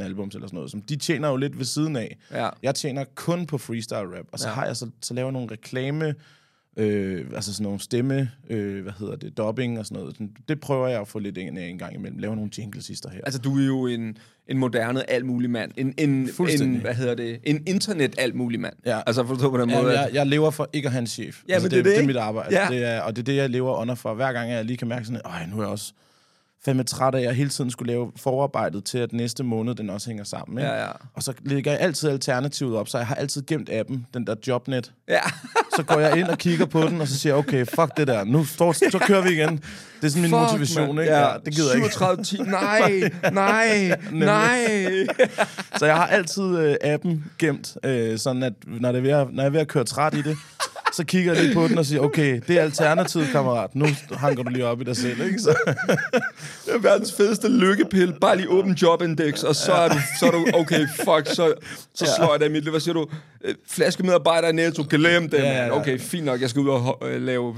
15-16 0.00 0.04
albums 0.04 0.34
eller 0.34 0.48
sådan 0.48 0.56
noget, 0.56 0.70
som 0.70 0.82
de 0.82 0.96
tjener 0.96 1.28
jo 1.28 1.36
lidt 1.36 1.58
ved 1.58 1.64
siden 1.64 1.96
af. 1.96 2.16
Ja. 2.32 2.48
Jeg 2.62 2.74
tjener 2.74 3.04
kun 3.14 3.46
på 3.46 3.58
freestyle 3.58 4.18
rap, 4.18 4.26
og 4.32 4.38
så 4.38 4.48
ja. 4.48 4.54
har 4.54 4.66
jeg 4.66 4.76
så, 4.76 4.90
så 5.02 5.14
laver 5.14 5.26
jeg 5.26 5.32
nogle 5.32 5.48
reklame, 5.50 6.14
øh, 6.76 7.24
altså 7.34 7.52
sådan 7.54 7.64
nogle 7.64 7.80
stemme, 7.80 8.30
øh, 8.50 8.82
hvad 8.82 8.92
hedder 8.98 9.16
det, 9.16 9.36
dubbing 9.36 9.78
og 9.78 9.86
sådan 9.86 9.98
noget. 10.00 10.14
Sådan, 10.14 10.30
Det 10.48 10.60
prøver 10.60 10.88
jeg 10.88 11.00
at 11.00 11.08
få 11.08 11.18
lidt 11.18 11.36
ind 11.38 11.58
en 11.58 11.78
gang 11.78 11.94
imellem. 11.94 12.18
Laver 12.18 12.34
nogle 12.34 12.50
jingles 12.58 12.88
hister 12.88 13.10
her. 13.10 13.20
Altså, 13.24 13.40
du 13.40 13.58
er 13.58 13.66
jo 13.66 13.86
en, 13.86 14.16
en 14.48 14.58
moderne 14.58 15.10
alt 15.10 15.26
mulig 15.26 15.50
mand. 15.50 15.70
En, 15.76 15.94
en, 15.98 16.28
en, 16.60 16.76
hvad 16.76 16.94
hedder 16.94 17.14
det? 17.14 17.38
En 17.44 17.62
internet 17.66 18.14
alt 18.18 18.34
mulig 18.34 18.60
mand. 18.60 18.74
Ja. 18.86 19.00
Altså, 19.06 19.26
forstå 19.26 19.50
på 19.50 19.58
den 19.58 19.70
måde. 19.70 19.92
At- 19.92 19.98
jeg, 19.98 20.10
jeg 20.14 20.26
lever 20.26 20.50
for 20.50 20.70
ikke 20.72 20.86
at 20.86 20.92
have 20.92 21.00
en 21.00 21.06
chef. 21.06 21.42
Ja, 21.48 21.54
altså, 21.54 21.68
men 21.68 21.70
det, 21.70 21.84
det 21.84 21.90
er 21.90 21.94
det, 21.94 21.96
det 21.98 22.02
er 22.02 22.06
mit 22.06 22.16
arbejde. 22.16 22.60
Ja. 22.60 22.66
Det 22.70 22.84
er, 22.84 23.00
og 23.00 23.16
det 23.16 23.22
er 23.22 23.24
det, 23.24 23.36
jeg 23.36 23.50
lever 23.50 23.76
under 23.76 23.94
for. 23.94 24.14
Hver 24.14 24.32
gang 24.32 24.50
jeg 24.50 24.64
lige 24.64 24.76
kan 24.76 24.88
mærke 24.88 25.04
sådan, 25.04 25.20
at 25.24 25.48
nu 25.50 25.56
er 25.58 25.62
jeg 25.62 25.70
også 25.70 25.92
fandme 26.64 26.82
træt 26.84 27.14
af, 27.14 27.18
at 27.18 27.24
jeg 27.24 27.34
hele 27.34 27.50
tiden 27.50 27.70
skulle 27.70 27.92
lave 27.92 28.12
forarbejdet 28.16 28.84
til, 28.84 28.98
at 28.98 29.12
næste 29.12 29.44
måned 29.44 29.74
den 29.74 29.90
også 29.90 30.10
hænger 30.10 30.24
sammen. 30.24 30.58
Ikke? 30.58 30.70
Ja, 30.70 30.84
ja. 30.84 30.90
Og 31.14 31.22
så 31.22 31.32
lægger 31.44 31.70
jeg 31.72 31.80
altid 31.80 32.08
alternativet 32.10 32.76
op, 32.76 32.88
så 32.88 32.98
jeg 32.98 33.06
har 33.06 33.14
altid 33.14 33.42
gemt 33.46 33.70
appen, 33.70 34.06
den 34.14 34.26
der 34.26 34.34
Jobnet. 34.46 34.92
Ja. 35.08 35.20
Så 35.76 35.82
går 35.82 36.00
jeg 36.00 36.16
ind 36.18 36.28
og 36.28 36.38
kigger 36.38 36.66
på 36.66 36.82
den, 36.82 37.00
og 37.00 37.08
så 37.08 37.18
siger 37.18 37.32
jeg, 37.34 37.38
okay, 37.38 37.66
fuck 37.66 37.96
det 37.96 38.06
der. 38.06 38.24
Nu 38.24 38.44
står, 38.44 38.72
så 38.90 38.98
kører 39.06 39.22
vi 39.22 39.28
igen. 39.30 39.48
Det 40.00 40.06
er 40.06 40.08
sådan 40.08 40.22
min 40.22 40.30
Fuck, 40.30 40.40
motivation, 40.40 40.86
mand. 40.96 41.00
ikke? 41.00 41.16
Ja, 41.16 41.32
det 41.44 41.54
gider 41.54 41.68
jeg 41.68 41.76
ikke. 41.76 41.92
37 41.92 42.24
10. 42.24 42.38
Nej, 42.42 43.10
nej, 43.32 43.96
nej. 44.12 45.06
Så 45.76 45.86
jeg 45.86 45.96
har 45.96 46.06
altid 46.06 46.58
øh, 46.58 46.76
appen 46.80 47.24
gemt, 47.38 47.76
øh, 47.84 48.18
sådan 48.18 48.42
at 48.42 48.52
når, 48.66 48.92
det 48.92 48.98
er 48.98 49.02
ved 49.02 49.10
at, 49.10 49.26
når 49.32 49.42
jeg 49.42 49.48
er 49.48 49.52
ved 49.52 49.60
at 49.60 49.68
køre 49.68 49.84
træt 49.84 50.14
i 50.14 50.22
det, 50.22 50.36
så 50.96 51.04
kigger 51.04 51.32
jeg 51.32 51.42
lige 51.42 51.54
på 51.54 51.68
den 51.68 51.78
og 51.78 51.86
siger, 51.86 52.00
okay, 52.00 52.40
det 52.48 52.58
er 52.58 52.62
alternativet, 52.62 53.28
kammerat. 53.32 53.74
Nu 53.74 53.86
hanker 54.12 54.42
du 54.42 54.50
lige 54.50 54.66
op 54.66 54.80
i 54.80 54.84
dig 54.84 54.96
selv, 54.96 55.20
ikke? 55.26 55.38
Så, 55.38 55.56
Det 56.66 56.74
er 56.74 56.78
verdens 56.78 57.12
fedeste 57.12 57.48
lykkepille. 57.48 58.14
Bare 58.20 58.36
lige 58.36 58.48
åbn 58.48 58.72
jobindex, 58.72 59.42
og 59.42 59.56
så 59.56 59.72
er 59.72 59.88
du, 59.88 59.98
så 60.20 60.26
er 60.26 60.30
du 60.30 60.46
okay, 60.54 60.86
fuck, 60.96 61.26
så, 61.36 61.54
så 61.94 62.08
slår 62.16 62.32
jeg 62.32 62.40
dig 62.40 62.48
i 62.48 62.52
mit 62.52 62.62
liv. 62.64 62.70
Hvad 62.70 62.80
siger 62.80 62.94
du? 62.94 63.06
Øh, 63.44 63.54
Flaskemedarbejder 63.70 64.48
i 64.48 64.52
Netto, 64.52 64.84
glem 64.90 65.28
det, 65.28 65.38
Ja. 65.38 65.76
Okay, 65.80 65.98
fint 65.98 66.24
nok, 66.24 66.40
jeg 66.40 66.50
skal 66.50 66.62
ud 66.62 66.68
og 66.68 66.98
øh, 67.02 67.22
lave... 67.22 67.54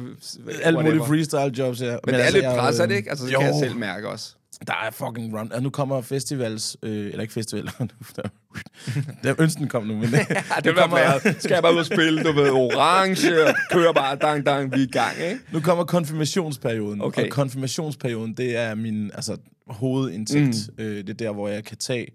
alle 0.63 0.83
mulige 0.83 1.05
freestyle 1.07 1.53
jobs, 1.59 1.81
ja. 1.81 1.97
Men 2.05 2.15
det 2.15 2.27
er 2.27 2.31
lidt 2.31 2.45
jeg, 2.45 2.57
pres, 2.59 2.79
er 2.79 2.83
øh, 2.83 2.89
det 2.89 2.97
ikke? 2.97 3.11
Altså, 3.11 3.27
det 3.27 3.33
jo, 3.33 3.39
kan 3.39 3.49
jeg 3.49 3.57
selv 3.61 3.77
mærke 3.77 4.09
også. 4.09 4.35
Der 4.67 4.73
er 4.87 4.91
fucking 4.91 5.35
run. 5.35 5.41
Altså, 5.47 5.61
nu 5.61 5.71
kommer 5.71 6.01
festivals, 6.01 6.77
øh, 6.83 7.07
eller 7.07 7.21
ikke 7.21 7.35
festivaler. 7.35 7.71
der 9.23 9.35
ønsten 9.39 9.69
kom 9.69 9.87
nu, 9.87 9.95
men 9.95 10.05
Ja, 10.15 10.19
det 10.65 10.77
være 10.77 10.89
blæret. 10.89 11.37
Skal 11.43 11.55
jeg 11.55 11.63
bare 11.63 11.75
ud 11.75 11.79
og 11.79 11.87
spille, 11.87 12.23
du 12.25 12.33
ved, 12.33 12.51
orange, 12.51 13.47
og 13.49 13.55
kører 13.71 13.93
bare, 13.93 14.17
dang, 14.17 14.47
dang, 14.47 14.73
vi 14.75 14.81
er 14.81 14.87
i 14.87 14.91
gang, 14.91 15.17
ikke? 15.19 15.41
nu 15.53 15.61
kommer 15.61 15.85
konfirmationsperioden. 15.85 17.03
Okay. 17.03 17.25
Og 17.25 17.31
konfirmationsperioden, 17.31 18.35
det 18.35 18.57
er 18.57 18.75
min 18.75 19.11
altså, 19.15 19.37
hovedindtægt. 19.67 20.71
Mm. 20.79 20.85
Øh, 20.85 20.97
det 20.97 21.09
er 21.11 21.15
der, 21.15 21.33
hvor 21.33 21.49
jeg 21.49 21.65
kan 21.65 21.77
tage 21.77 22.07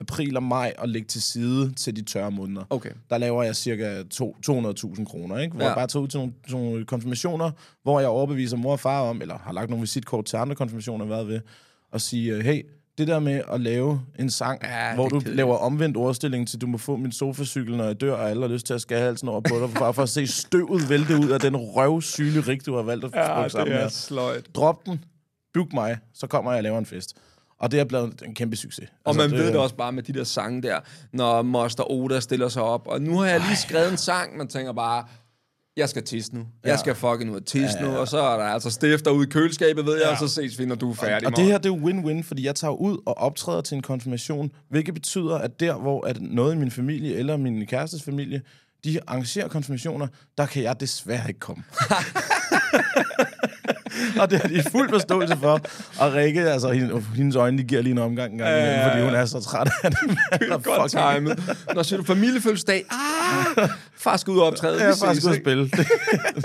april 0.00 0.36
og 0.36 0.42
maj 0.42 0.72
og 0.78 0.88
lægge 0.88 1.08
til 1.08 1.22
side 1.22 1.72
til 1.74 1.96
de 1.96 2.02
tørre 2.02 2.30
måneder. 2.30 2.64
Okay. 2.70 2.90
Der 3.10 3.18
laver 3.18 3.42
jeg 3.42 3.56
cirka 3.56 4.02
to- 4.10 4.36
200.000 4.50 5.04
kroner, 5.04 5.38
ikke? 5.38 5.54
Hvor 5.54 5.62
Ja. 5.64 5.68
jeg 5.68 5.76
bare 5.76 5.86
tager 5.86 6.02
ud 6.02 6.08
til 6.08 6.18
nogle, 6.18 6.32
til 6.46 6.56
nogle 6.56 6.84
konfirmationer, 6.84 7.50
hvor 7.82 8.00
jeg 8.00 8.08
overbeviser 8.08 8.56
mor 8.56 8.72
og 8.72 8.80
far 8.80 9.00
om, 9.00 9.22
eller 9.22 9.38
har 9.38 9.52
lagt 9.52 9.70
nogle 9.70 9.80
visitkort 9.80 10.24
til 10.24 10.36
andre 10.36 10.54
konfirmationer, 10.54 11.04
hvad 11.04 11.24
ved, 11.24 11.40
og 11.92 12.00
sige, 12.00 12.32
øh, 12.32 12.44
hey, 12.44 12.62
det 12.98 13.08
der 13.08 13.18
med 13.18 13.42
at 13.52 13.60
lave 13.60 14.00
en 14.18 14.30
sang, 14.30 14.60
Ja, 14.64 14.94
hvor 14.94 15.04
det 15.04 15.06
er 15.06 15.08
du 15.08 15.18
kedeligt. 15.20 15.36
laver 15.36 15.56
omvendt 15.56 15.96
ordstilling 15.96 16.48
til, 16.48 16.60
du 16.60 16.66
må 16.66 16.78
få 16.78 16.96
min 16.96 17.12
sofacykel, 17.12 17.76
når 17.76 17.84
jeg 17.84 18.00
dør, 18.00 18.14
og 18.14 18.30
alle 18.30 18.42
har 18.42 18.48
lyst 18.48 18.66
til 18.66 18.74
at 18.74 18.80
skære 18.80 19.00
halsen 19.00 19.28
over 19.28 19.40
på 19.40 19.60
dig, 19.66 19.74
bare 19.74 19.94
for 19.94 20.02
at 20.02 20.08
se 20.08 20.26
støvet 20.26 20.90
vælte 20.90 21.16
ud 21.16 21.28
af 21.28 21.40
den 21.40 21.56
røvsyge 21.56 22.40
rig, 22.40 22.66
du 22.66 22.74
har 22.76 22.82
valgt 22.82 23.04
at 23.04 23.10
ja, 23.14 23.48
sammen 23.48 23.74
med. 23.74 23.90
sløjt. 23.90 24.46
Drop 24.54 24.86
den, 24.86 25.04
book 25.54 25.72
mig, 25.72 25.98
så 26.14 26.26
kommer 26.26 26.50
jeg 26.52 26.56
og 26.58 26.62
laver 26.62 26.78
en 26.78 26.86
fest. 26.86 27.16
Og 27.60 27.70
det 27.70 27.80
er 27.80 27.84
blevet 27.84 28.22
en 28.26 28.34
kæmpe 28.34 28.56
succes. 28.56 28.88
Og 29.04 29.16
man 29.16 29.30
det, 29.30 29.38
ved 29.38 29.46
det 29.46 29.56
også 29.56 29.74
bare 29.74 29.92
med 29.92 30.02
de 30.02 30.12
der 30.12 30.24
sange 30.24 30.62
der, 30.62 30.78
når 31.12 31.42
Moster 31.42 31.90
Oda 31.90 32.20
stiller 32.20 32.48
sig 32.48 32.62
op. 32.62 32.86
Og 32.86 33.02
nu 33.02 33.18
har 33.18 33.26
jeg 33.26 33.40
lige 33.40 33.56
skrevet 33.56 33.90
en 33.90 33.96
sang, 33.96 34.36
man 34.36 34.48
tænker 34.48 34.72
bare, 34.72 35.04
jeg 35.76 35.88
skal 35.88 36.02
tisse 36.02 36.34
nu. 36.34 36.40
Jeg 36.64 36.70
Ja. 36.70 36.76
skal 36.76 36.94
fucking 36.94 37.30
ud 37.30 37.36
og 37.36 37.46
tisse 37.46 37.78
Ja, 37.78 37.82
ja, 37.84 37.88
nu. 37.88 37.92
ja. 37.94 37.98
Og 37.98 38.08
så 38.08 38.18
er 38.20 38.36
der 38.36 38.44
altså 38.44 38.70
stifter 38.70 39.10
ude 39.10 39.26
i 39.26 39.30
køleskabet, 39.30 39.86
ved 39.86 39.92
jeg, 39.94 40.02
Ja. 40.04 40.10
og 40.10 40.18
så 40.18 40.28
ses 40.28 40.58
vi, 40.58 40.66
når 40.66 40.74
du 40.74 40.90
er 40.90 40.94
færdig. 40.94 41.28
Og 41.28 41.36
det 41.36 41.44
her, 41.44 41.58
det 41.58 41.72
er 41.72 41.76
win-win, 41.76 42.22
fordi 42.22 42.46
jeg 42.46 42.54
tager 42.54 42.72
ud 42.74 42.98
og 43.06 43.18
optræder 43.18 43.60
til 43.60 43.74
en 43.74 43.82
konfirmation, 43.82 44.50
hvilket 44.68 44.94
betyder, 44.94 45.38
at 45.38 45.60
der, 45.60 45.74
hvor 45.78 46.06
at 46.06 46.22
noget 46.22 46.54
i 46.54 46.58
min 46.58 46.70
familie 46.70 47.16
eller 47.16 47.36
min 47.36 47.66
kærestes 47.66 48.02
familie, 48.02 48.42
de 48.84 49.00
arrangerer 49.06 49.48
konfirmationer, 49.48 50.06
der 50.38 50.46
kan 50.46 50.62
jeg 50.62 50.80
desværre 50.80 51.28
ikke 51.28 51.40
komme. 51.40 51.62
og 54.20 54.30
det 54.30 54.40
har 54.40 54.48
de 54.48 54.62
fuld 54.70 54.88
forståelse 54.90 55.36
for. 55.36 55.60
Og 55.98 56.14
Rikke, 56.14 56.40
altså 56.50 56.70
hende- 56.72 57.04
hendes 57.14 57.36
øjne, 57.36 57.58
de 57.58 57.62
giver 57.62 57.82
lige 57.82 57.92
en 57.92 57.98
omgang, 57.98 58.32
en 58.32 58.38
gang 58.38 58.50
imellem, 58.50 58.70
Ja, 58.72 58.80
ja, 58.80 58.88
fordi 58.88 58.98
ja. 58.98 59.04
hun 59.04 59.14
er 59.14 59.24
så 59.24 59.40
træt 59.40 59.70
af 59.84 59.90
det. 59.90 60.64
Godt 60.64 60.90
timet. 60.90 61.56
Når 61.74 61.82
siger 61.82 61.98
du 61.98 62.04
familiefødselsdag, 62.04 62.84
ah, 62.90 63.68
far 63.96 64.16
skal 64.16 64.30
ud 64.30 64.38
og 64.38 64.46
optræde. 64.46 64.80
Er 64.80 64.94
faktisk 64.94 65.22
ses, 65.22 65.24
ude 65.24 65.30
at 65.30 65.36
ikke? 65.38 65.44
spille. 65.70 65.86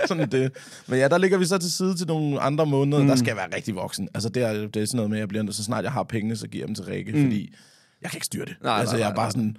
sådan 0.07 0.23
er 0.23 0.27
det. 0.27 0.51
Men 0.87 0.99
ja, 0.99 1.07
der 1.07 1.17
ligger 1.17 1.37
vi 1.37 1.45
så 1.45 1.57
til 1.57 1.71
side 1.71 1.95
til 1.97 2.07
nogle 2.07 2.39
andre 2.39 2.65
måneder. 2.65 3.01
Mm. 3.01 3.07
Der 3.07 3.15
skal 3.15 3.27
jeg 3.27 3.37
være 3.37 3.55
rigtig 3.55 3.75
voksen. 3.75 4.09
Altså, 4.13 4.29
det 4.29 4.43
er, 4.43 4.53
det 4.53 4.75
er 4.81 4.85
sådan 4.85 4.95
noget 4.95 5.09
med, 5.09 5.17
at 5.17 5.21
jeg 5.21 5.27
bliver, 5.27 5.51
så 5.51 5.63
snart 5.63 5.83
jeg 5.83 5.91
har 5.91 6.03
pengene, 6.03 6.35
så 6.35 6.47
giver 6.47 6.61
jeg 6.61 6.67
dem 6.67 6.75
til 6.75 6.85
Rikke, 6.85 7.11
mm. 7.11 7.23
fordi 7.23 7.53
jeg 8.01 8.11
kan 8.11 8.17
ikke 8.17 8.25
styre 8.25 8.45
det. 8.45 8.55
Nej, 8.63 8.79
altså, 8.79 8.95
nej, 8.95 8.99
jeg 9.01 9.05
er 9.05 9.09
nej, 9.09 9.15
bare 9.15 9.25
nej. 9.25 9.31
sådan, 9.31 9.57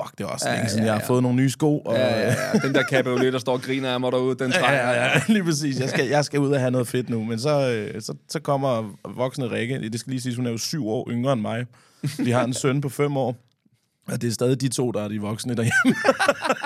fuck, 0.00 0.18
det 0.18 0.24
er 0.24 0.28
også 0.28 0.48
Ja, 0.48 0.54
længe 0.54 0.68
siden, 0.70 0.82
ja, 0.82 0.86
jeg 0.86 0.94
har 0.94 1.00
ja. 1.00 1.06
fået 1.08 1.22
nogle 1.22 1.36
nye 1.36 1.50
sko. 1.50 1.78
Og, 1.78 1.94
Ja, 1.94 2.20
ja, 2.20 2.34
ja. 2.52 2.58
Den 2.58 2.74
der 2.74 2.82
cabriolet, 2.90 3.32
der 3.32 3.38
står 3.38 3.52
og 3.52 3.62
griner 3.62 3.90
af 3.94 4.00
mig 4.00 4.12
derude, 4.12 4.36
den 4.38 4.52
Ja, 4.52 4.58
trænger. 4.60 4.82
ja, 4.82 5.02
ja, 5.04 5.20
lige 5.28 5.44
præcis. 5.44 5.80
Jeg 5.80 5.88
skal, 5.90 6.06
jeg 6.08 6.24
skal 6.24 6.40
ud 6.40 6.50
og 6.52 6.60
have 6.60 6.70
noget 6.70 6.88
fedt 6.88 7.08
nu. 7.10 7.24
Men 7.24 7.38
så, 7.38 7.70
øh, 7.70 8.02
så, 8.02 8.14
så 8.28 8.40
kommer 8.40 8.96
voksne 9.16 9.50
Rikke. 9.50 9.90
Det 9.90 10.00
skal 10.00 10.10
lige 10.10 10.20
sige, 10.20 10.36
hun 10.36 10.46
er 10.46 10.50
jo 10.50 10.58
syv 10.58 10.88
år 10.88 11.10
yngre 11.10 11.32
end 11.32 11.40
mig. 11.40 11.66
Vi 12.18 12.30
har 12.30 12.44
en 12.44 12.54
søn 12.62 12.80
på 12.80 12.88
fem 12.88 13.16
år. 13.16 13.36
Og 14.12 14.22
det 14.22 14.28
er 14.28 14.32
stadig 14.32 14.60
de 14.60 14.68
to, 14.68 14.90
der 14.90 15.02
er 15.04 15.08
de 15.08 15.20
voksne 15.20 15.54
derhjemme. 15.54 15.96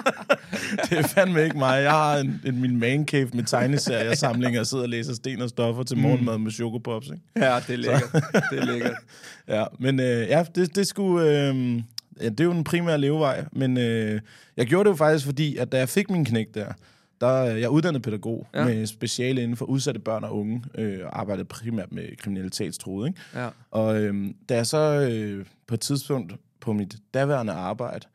det 0.91 0.99
er 0.99 1.03
fandme 1.09 1.45
ikke 1.45 1.59
mig. 1.59 1.83
Jeg 1.83 1.91
har 1.91 2.17
en, 2.17 2.41
en, 2.47 2.61
min 2.61 2.79
man 2.79 3.05
cave 3.07 3.29
med 3.35 3.45
tegneserier 3.45 4.15
samlinger 4.15 4.61
og 4.61 4.67
sidder 4.67 4.85
og 4.85 4.89
læser 4.89 5.15
sten 5.15 5.43
og 5.43 5.49
stoffer 5.49 5.83
til 5.83 5.99
morgenmad 5.99 6.39
med 6.39 6.51
chokopops. 6.51 7.07
Ikke? 7.07 7.19
Ja, 7.37 7.57
det 7.67 7.73
er 7.73 7.77
lækkert. 7.77 8.13
Det 8.51 8.59
er 8.59 8.65
lækkert. 8.65 8.93
Ja, 9.49 9.65
men 9.79 10.01
øh, 10.01 10.07
ja, 10.29 10.45
det, 10.55 10.77
det 10.77 10.87
skulle... 10.87 11.49
Øh, 11.49 11.83
ja, 12.23 12.29
det 12.29 12.41
er 12.41 12.45
jo 12.45 12.53
den 12.53 12.65
primære 12.65 12.99
levevej, 12.99 13.45
men 13.53 13.77
øh, 13.79 14.21
jeg 14.57 14.67
gjorde 14.67 14.85
det 14.85 14.91
jo 14.91 14.97
faktisk, 14.97 15.25
fordi 15.27 15.57
at 15.57 15.73
da 15.73 15.79
jeg 15.79 15.89
fik 15.89 16.11
min 16.11 16.25
knæk 16.25 16.47
der, 16.55 16.73
der 17.21 17.31
jeg 17.43 17.62
er 17.62 17.69
uddannet 17.69 18.03
pædagog 18.03 18.47
Ja. 18.55 18.65
med 18.65 18.87
speciale 18.87 19.43
inden 19.43 19.57
for 19.57 19.65
udsatte 19.65 20.00
børn 20.00 20.25
og 20.25 20.39
unge, 20.39 20.62
øh, 20.75 20.99
og 21.05 21.21
arbejdede 21.21 21.45
primært 21.45 21.93
med 21.93 22.17
kriminalitetstruede, 22.17 23.09
ikke? 23.09 23.21
Ja. 23.35 23.49
Og 23.71 24.03
øh, 24.03 24.15
da 24.49 24.55
jeg 24.55 24.67
så 24.67 25.09
øh, 25.11 25.45
på 25.67 25.75
et 25.75 25.81
tidspunkt 25.81 26.33
på 26.61 26.73
mit 26.73 26.97
daværende 27.15 27.53
arbejde, 27.53 28.07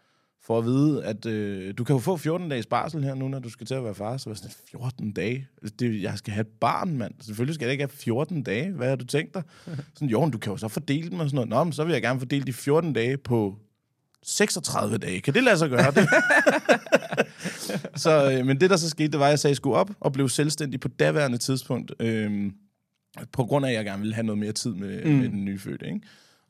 for 0.44 0.58
at 0.58 0.66
vide, 0.66 1.06
at 1.06 1.26
øh, 1.26 1.74
du 1.78 1.84
kan 1.84 1.94
jo 1.96 2.00
få 2.00 2.18
14 2.18 2.50
dages 2.50 2.66
barsel 2.66 3.04
her 3.04 3.16
nu, 3.16 3.28
når 3.28 3.40
du 3.40 3.50
skal 3.50 3.68
til 3.68 3.74
at 3.76 3.84
være 3.84 3.96
far. 3.96 4.18
Så 4.18 4.30
var 4.30 4.36
sådan, 4.36 4.52
14 4.72 5.12
dage? 5.12 5.48
Det, 5.80 6.02
jeg 6.02 6.18
skal 6.18 6.34
have 6.34 6.42
et 6.42 6.48
barn, 6.62 6.98
mand. 6.98 7.14
Selvfølgelig 7.22 7.56
skal 7.56 7.66
jeg 7.66 7.72
ikke 7.72 7.82
have 7.82 7.90
14 7.90 8.44
dage. 8.44 8.72
Hvad 8.72 8.90
har 8.90 8.96
du 8.96 9.06
tænkt 9.06 9.34
dig? 9.34 9.44
Sådan, 9.96 10.08
jo, 10.10 10.30
du 10.30 10.38
kan 10.38 10.52
jo 10.52 10.58
så 10.58 10.68
fordele 10.68 11.10
dem 11.10 11.20
og 11.20 11.30
sådan 11.30 11.36
noget. 11.36 11.50
Nå, 11.50 11.64
men 11.64 11.74
så 11.74 11.84
vil 11.84 11.94
jeg 11.94 12.02
gerne 12.02 12.20
fordele 12.20 12.46
de 12.46 12.54
14 12.54 12.94
dage 12.94 13.18
på 13.18 13.58
36 14.26 14.98
dage. 14.98 15.22
Kan 15.22 15.34
det 15.34 15.44
lade 15.44 15.58
sig 15.58 15.70
gøre? 15.70 15.92
Det? 15.92 16.08
så, 18.04 18.32
øh, 18.32 18.46
men 18.46 18.60
det, 18.62 18.70
der 18.70 18.78
så 18.78 18.90
skete, 18.90 19.08
det 19.12 19.20
var, 19.20 19.26
at 19.26 19.30
jeg 19.30 19.40
sagde, 19.40 19.50
at 19.50 19.54
jeg 19.54 19.58
skulle 19.58 19.76
op 19.78 19.92
og 20.00 20.14
blev 20.14 20.30
selvstændig 20.30 20.80
på 20.80 20.88
daværende 20.88 21.38
tidspunkt. 21.38 21.92
Øh, 22.00 22.52
på 23.32 23.44
grund 23.46 23.66
af, 23.66 23.70
at 23.70 23.76
jeg 23.76 23.86
gerne 23.86 24.00
ville 24.02 24.16
have 24.16 24.26
noget 24.26 24.40
mere 24.40 24.52
tid 24.52 24.74
med, 24.74 25.04
mm. 25.06 25.12
med 25.12 25.30
den 25.30 25.46
nyfødte. 25.46 25.86
Ikke? 25.86 26.00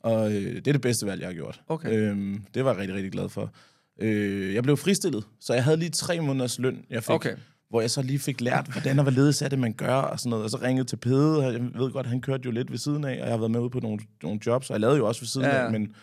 Og 0.02 0.32
øh, 0.32 0.54
det 0.54 0.68
er 0.68 0.72
det 0.72 0.80
bedste 0.80 1.06
valg, 1.06 1.20
jeg 1.20 1.28
har 1.28 1.34
gjort. 1.34 1.60
Okay. 1.68 1.90
Øhm, 1.92 2.42
det 2.54 2.64
var 2.64 2.70
jeg 2.70 2.80
rigtig, 2.80 2.94
rigtig 2.96 3.12
glad 3.12 3.28
for. 3.28 3.52
Øh, 4.00 4.54
jeg 4.54 4.62
blev 4.62 4.76
fristillet, 4.76 5.24
så 5.40 5.54
jeg 5.54 5.64
havde 5.64 5.76
lige 5.76 5.90
tre 5.90 6.20
måneders 6.20 6.58
løn, 6.58 6.84
jeg 6.90 7.02
fik, 7.04 7.10
Okay. 7.10 7.36
hvor 7.70 7.80
jeg 7.80 7.90
så 7.90 8.02
lige 8.02 8.18
fik 8.18 8.40
lært, 8.40 8.66
hvordan 8.72 8.98
og 8.98 9.02
hvorledes 9.02 9.42
er 9.42 9.48
det, 9.48 9.58
man 9.58 9.72
gør, 9.72 9.94
og 9.94 10.20
sådan 10.20 10.30
noget. 10.30 10.44
Og 10.44 10.50
så 10.50 10.58
ringede 10.62 10.86
til 10.88 10.96
Pede, 10.96 11.46
og 11.46 11.52
jeg 11.52 11.60
ved 11.74 11.90
godt, 11.92 12.06
han 12.06 12.20
kørte 12.20 12.42
jo 12.44 12.50
lidt 12.50 12.70
ved 12.70 12.78
siden 12.78 13.04
af, 13.04 13.10
og 13.12 13.18
jeg 13.18 13.28
har 13.28 13.36
været 13.36 13.50
med 13.50 13.60
ude 13.60 13.70
på 13.70 13.80
nogle, 13.80 13.98
nogle 14.22 14.40
jobs, 14.46 14.70
og 14.70 14.74
jeg 14.74 14.80
lavede 14.80 14.96
jo 14.98 15.06
også 15.06 15.20
ved 15.20 15.28
siden 15.28 15.46
Ja. 15.46 15.64
af, 15.64 15.72
men 15.72 15.94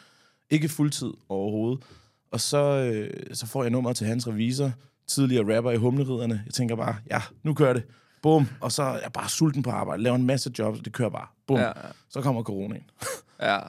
ikke 0.49 0.69
fuldtid 0.69 1.11
overhovedet. 1.29 1.83
Og 2.31 2.41
så, 2.41 2.57
øh, 2.57 3.09
så 3.35 3.47
får 3.47 3.63
jeg 3.63 3.71
nummer 3.71 3.93
til 3.93 4.07
hans 4.07 4.27
revisor, 4.27 4.71
tidligere 5.07 5.55
rapper 5.57 5.71
i 5.71 5.77
Humleriderne. 5.77 6.43
Jeg 6.45 6.53
tænker 6.53 6.75
bare, 6.75 6.95
ja, 7.11 7.21
nu 7.43 7.53
kører 7.53 7.73
det. 7.73 7.83
Bum. 8.21 8.47
Og 8.61 8.71
så 8.71 8.83
er 8.83 8.99
jeg 9.03 9.11
bare 9.13 9.29
sulten 9.29 9.63
på 9.63 9.69
arbejde, 9.69 10.03
laver 10.03 10.15
en 10.15 10.25
masse 10.25 10.51
jobs, 10.59 10.79
det 10.79 10.93
kører 10.93 11.09
bare. 11.09 11.27
Bum. 11.47 11.57
Ja. 11.59 11.65
Ja. 11.67 11.71
Så 12.09 12.21
kommer 12.21 12.43
coronaen. 12.43 12.83
Ja, 13.41 13.59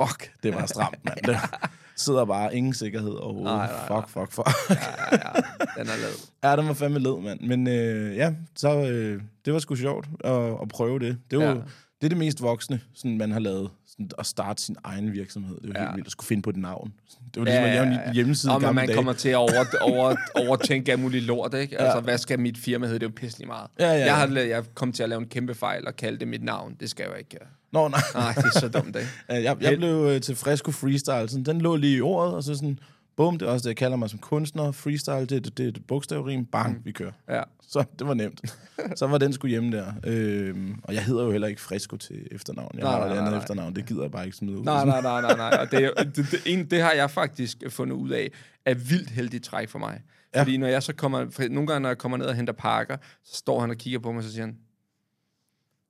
Fuck, 0.00 0.30
det 0.42 0.54
var 0.54 0.66
stramt, 0.66 1.04
mand. 1.04 1.18
Det 1.24 1.36
sidder 1.96 2.24
bare 2.24 2.56
ingen 2.56 2.74
sikkerhed 2.74 3.10
overhovedet. 3.12 3.56
Nej, 3.56 3.66
nej, 3.66 3.86
fuck, 4.00 4.08
fuck, 4.08 4.32
fuck. 4.32 4.70
ja, 4.70 4.74
ja, 5.12 5.40
den 5.82 5.88
er 5.88 5.96
lavet. 5.96 6.30
ja, 6.44 6.56
den 6.56 6.66
var 6.68 6.74
fandme 6.74 6.98
led, 6.98 7.20
mand. 7.22 7.40
Men 7.40 7.66
øh, 7.66 8.16
ja, 8.16 8.34
så 8.56 8.76
øh, 8.90 9.22
det 9.44 9.52
var 9.52 9.58
sgu 9.58 9.74
sjovt 9.74 10.08
at, 10.24 10.32
at 10.62 10.68
prøve 10.68 10.98
det. 10.98 11.18
Det, 11.30 11.38
var, 11.38 11.44
Ja. 11.44 11.50
ja. 11.50 11.56
det 12.00 12.04
er 12.04 12.08
det 12.08 12.18
mest 12.18 12.42
voksne, 12.42 12.80
sådan, 12.94 13.18
man 13.18 13.32
har 13.32 13.40
lavet. 13.40 13.70
Sådan, 13.94 14.10
at 14.18 14.26
starte 14.26 14.62
sin 14.62 14.76
egen 14.84 15.12
virksomhed. 15.12 15.56
Det 15.62 15.68
var 15.74 15.80
Ja. 15.80 15.86
helt 15.86 15.96
vildt 15.96 16.06
at 16.06 16.12
skulle 16.12 16.26
finde 16.26 16.42
på 16.42 16.50
et 16.50 16.56
navn. 16.56 16.92
Det 17.34 17.40
var 17.40 17.44
ligesom 17.44 17.64
at 17.64 17.70
lave 17.74 17.86
en 18.08 18.14
hjemmeside 18.14 18.52
Nå, 18.52 18.58
men 18.58 18.74
man 18.74 18.86
dage. 18.86 18.96
kommer 18.96 19.12
til 19.12 19.28
at 19.28 19.36
over, 19.36 19.64
over, 19.80 20.16
overtænke 20.34 20.92
alt 20.92 21.00
muligt 21.00 21.24
lort, 21.24 21.54
ikke? 21.54 21.80
Altså, 21.80 22.00
hvad 22.00 22.18
skal 22.18 22.40
mit 22.40 22.58
firma 22.58 22.86
hedde? 22.86 22.98
Det 22.98 23.06
er 23.06 23.10
jo 23.10 23.14
pisselig 23.16 23.46
meget. 23.48 23.66
Ja, 23.78 23.86
ja, 23.86 23.98
ja. 23.98 24.04
Jeg 24.04 24.16
har 24.16 24.26
jeg 24.40 24.64
kom 24.74 24.92
til 24.92 25.02
at 25.02 25.08
lave 25.08 25.20
en 25.22 25.28
kæmpe 25.28 25.54
fejl 25.54 25.86
og 25.86 25.96
kalde 25.96 26.18
det 26.18 26.28
mit 26.28 26.42
navn. 26.44 26.76
Det 26.80 26.90
skal 26.90 27.02
jeg 27.04 27.10
jo 27.12 27.16
ikke 27.18 27.30
gøre. 27.30 27.48
Nå, 27.72 27.88
nej. 27.88 28.00
Nej, 28.14 28.32
det 28.32 28.44
er 28.44 28.60
så 28.60 28.68
dumt, 28.68 28.96
ikke? 28.96 29.08
Jeg, 29.44 29.56
jeg 29.60 29.76
blev 29.78 30.06
øh, 30.10 30.20
til 30.20 30.36
Fresco 30.36 30.70
Freestyle. 30.70 31.28
Sådan, 31.28 31.44
den 31.44 31.60
lå 31.60 31.76
lige 31.76 31.96
i 31.96 32.00
ordet, 32.00 32.34
og 32.34 32.42
så 32.44 32.54
sådan, 32.54 32.78
bum, 33.16 33.38
det 33.38 33.48
er 33.48 33.52
også 33.52 33.62
det, 33.62 33.68
jeg 33.68 33.76
kalder 33.76 33.96
mig 33.96 34.10
som 34.10 34.18
kunstner. 34.18 34.72
Freestyle, 34.72 35.26
det, 35.26 35.44
det, 35.44 35.58
det 35.58 35.76
er 35.76 35.80
bogstavrim. 35.88 36.46
Bang, 36.46 36.84
vi 36.84 36.92
kører. 36.92 37.12
Ja. 37.28 37.42
Så 37.68 37.84
det 37.98 38.06
var 38.06 38.14
nemt. 38.14 38.40
Så 38.96 39.06
var 39.06 39.18
den 39.18 39.32
sgu 39.32 39.46
hjemme 39.46 39.76
der. 39.76 39.92
Øhm, 40.06 40.74
og 40.82 40.94
jeg 40.94 41.04
hedder 41.04 41.24
jo 41.24 41.30
heller 41.30 41.48
ikke 41.48 41.60
Fresco 41.60 41.96
til 41.96 42.28
efternavn. 42.30 42.70
Jeg 42.74 42.82
Nej, 42.82 42.92
har 42.92 42.98
nej, 42.98 43.06
et 43.14 43.18
andet 43.18 43.32
nej, 43.32 43.40
efternavn. 43.40 43.76
Det 43.76 43.86
gider 43.86 44.02
jeg 44.02 44.10
bare 44.10 44.24
ikke 44.24 44.36
smide 44.36 44.58
ud. 44.58 44.64
Nej, 44.64 44.84
nej, 44.84 45.00
nej, 45.00 45.20
nej, 45.20 45.36
nej. 45.36 45.58
Og 45.60 45.70
det, 45.70 45.92
det, 46.16 46.26
det, 46.30 46.42
en, 46.46 46.70
det 46.70 46.82
har 46.82 46.92
jeg 46.92 47.10
faktisk 47.10 47.62
fundet 47.68 47.96
ud 47.96 48.10
af, 48.10 48.30
er 48.64 48.74
vildt 48.74 49.10
heldigt 49.10 49.44
træk 49.44 49.68
for 49.68 49.78
mig. 49.78 50.00
Ja. 50.34 50.40
Fordi 50.40 50.56
når 50.56 50.66
jeg 50.66 50.82
så 50.82 50.94
kommer, 50.94 51.48
nogle 51.48 51.66
gange 51.66 51.80
når 51.80 51.88
jeg 51.88 51.98
kommer 51.98 52.18
ned 52.18 52.26
og 52.26 52.34
henter 52.34 52.52
pakker, 52.52 52.96
så 53.24 53.36
står 53.36 53.60
han 53.60 53.70
og 53.70 53.76
kigger 53.76 53.98
på 53.98 54.12
mig, 54.12 54.18
og 54.18 54.24
så 54.24 54.32
siger 54.32 54.44
han, 54.44 54.56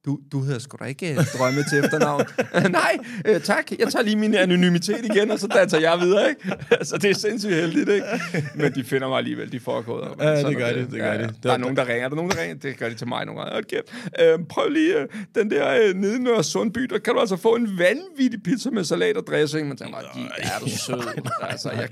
du, 0.04 0.18
du 0.32 0.40
hedder 0.42 0.58
sgu 0.58 0.76
da 0.80 0.84
ikke 0.84 1.10
øh, 1.10 1.16
drømme 1.38 1.64
til 1.70 1.78
efternavn. 1.78 2.24
Nej, 2.70 2.98
øh, 3.24 3.40
tak. 3.40 3.70
Jeg 3.78 3.88
tager 3.88 4.02
lige 4.02 4.16
min 4.16 4.34
anonymitet 4.34 5.04
igen, 5.14 5.30
og 5.30 5.38
så 5.38 5.46
danser 5.46 5.80
jeg 5.80 5.98
videre, 6.00 6.28
ikke? 6.28 6.56
så 6.88 6.98
det 6.98 7.10
er 7.10 7.14
sindssygt 7.14 7.54
heldigt, 7.54 7.88
ikke? 7.88 8.06
Men 8.54 8.74
de 8.74 8.84
finder 8.84 9.08
mig 9.08 9.18
alligevel, 9.18 9.52
de 9.52 9.60
gået. 9.82 10.08
Ja, 10.20 10.42
det 10.48 10.56
gør 10.56 10.72
de, 10.72 10.78
det 10.80 10.90
gør 10.90 11.12
de. 11.12 11.18
Der 11.22 11.26
Det 11.28 11.44
er 11.44 11.48
var- 11.48 11.56
nogen, 11.56 11.76
der 11.76 11.88
ringer. 11.88 12.08
Der 12.08 12.16
er 12.16 12.16
nogen, 12.16 12.30
der 12.30 12.40
ringer. 12.42 12.56
Det 12.56 12.78
gør 12.78 12.88
de 12.88 12.94
til 12.94 13.08
mig 13.08 13.26
nogle 13.26 13.42
gange. 13.42 13.62
Kæft. 13.62 13.94
Øh, 14.20 14.38
prøv 14.48 14.68
lige 14.68 14.98
øh, 15.00 15.06
den 15.34 15.50
der 15.50 15.70
øh, 15.88 15.94
nede 15.94 16.16
i 16.16 16.18
Nørre 16.18 16.44
Sundby, 16.44 16.80
der 16.80 16.98
kan 16.98 17.14
du 17.14 17.20
altså 17.20 17.36
få 17.36 17.54
en 17.56 17.78
vanvittig 17.78 18.42
pizza 18.42 18.70
med 18.70 18.84
salat 18.84 19.16
og 19.16 19.24
dressing. 19.26 19.68
Man 19.68 19.76
tænker 19.76 19.98
"Gi- 20.16 20.28
er 20.38 20.58
du 20.60 20.68
sød? 20.86 21.20
Altså, 21.40 21.70
jeg 21.70 21.88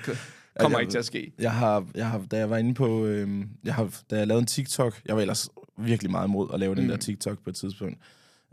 kommer 0.61 0.79
ikke 0.79 0.91
til 0.91 0.99
at 0.99 1.05
ske. 1.05 1.33
Jeg 1.39 1.53
har, 1.53 1.87
jeg 1.95 2.09
har, 2.09 2.19
da 2.31 2.39
jeg 2.39 2.51
var 2.51 2.57
inde 2.57 2.75
på, 2.75 3.05
øhm, 3.07 3.49
jeg 3.65 3.75
har, 3.75 3.95
da 4.11 4.19
jeg 4.19 4.27
lavede 4.27 4.41
en 4.41 4.47
TikTok, 4.47 5.01
jeg 5.07 5.15
var 5.17 5.21
ellers 5.23 5.49
virkelig 5.79 6.11
meget 6.11 6.29
imod 6.29 6.49
at 6.55 6.61
lave 6.61 6.75
den 6.75 6.83
Mm. 6.85 6.89
der 6.91 6.97
TikTok 6.97 7.45
på 7.45 7.51
et 7.51 7.57
tidspunkt. 7.57 7.99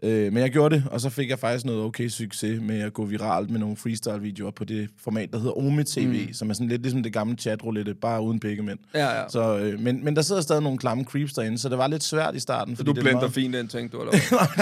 Øh, 0.03 0.33
men 0.33 0.43
jeg 0.43 0.49
gjorde 0.51 0.75
det, 0.75 0.83
og 0.91 1.01
så 1.01 1.09
fik 1.09 1.29
jeg 1.29 1.39
faktisk 1.39 1.65
noget 1.65 1.81
okay 1.81 2.07
succes 2.07 2.61
med 2.61 2.79
at 2.81 2.93
gå 2.93 3.05
viralt 3.05 3.49
med 3.49 3.59
nogle 3.59 3.75
freestyle-videoer 3.77 4.51
på 4.51 4.63
det 4.63 4.89
format, 5.03 5.29
der 5.33 5.37
hedder 5.37 5.57
Ome 5.57 5.83
TV, 5.83 6.25
mm. 6.27 6.33
som 6.33 6.49
er 6.49 6.53
sådan 6.53 6.67
lidt 6.67 6.81
ligesom 6.81 7.03
det 7.03 7.13
gamle 7.13 7.35
chatroulette, 7.37 7.93
bare 7.95 8.21
uden 8.21 8.39
pikkemænd. 8.39 8.79
Ja, 8.93 9.05
ja. 9.19 9.23
Så 9.27 9.31
Så, 9.31 9.57
øh, 9.57 9.79
men, 9.79 10.03
men 10.05 10.15
der 10.15 10.21
sidder 10.21 10.41
stadig 10.41 10.63
nogle 10.63 10.77
klamme 10.77 11.03
creeps 11.03 11.33
derinde, 11.33 11.57
så 11.57 11.69
det 11.69 11.77
var 11.77 11.87
lidt 11.87 12.03
svært 12.03 12.35
i 12.35 12.39
starten. 12.39 12.75
Fordi 12.75 12.85
du 12.87 12.91
det 12.91 12.97
er 12.97 13.01
blender 13.03 13.19
meget, 13.21 13.33
fint 13.33 13.53
den 13.53 13.67
ting, 13.67 13.91
du 13.91 13.97
har 13.97 14.03
lavet. 14.05 14.21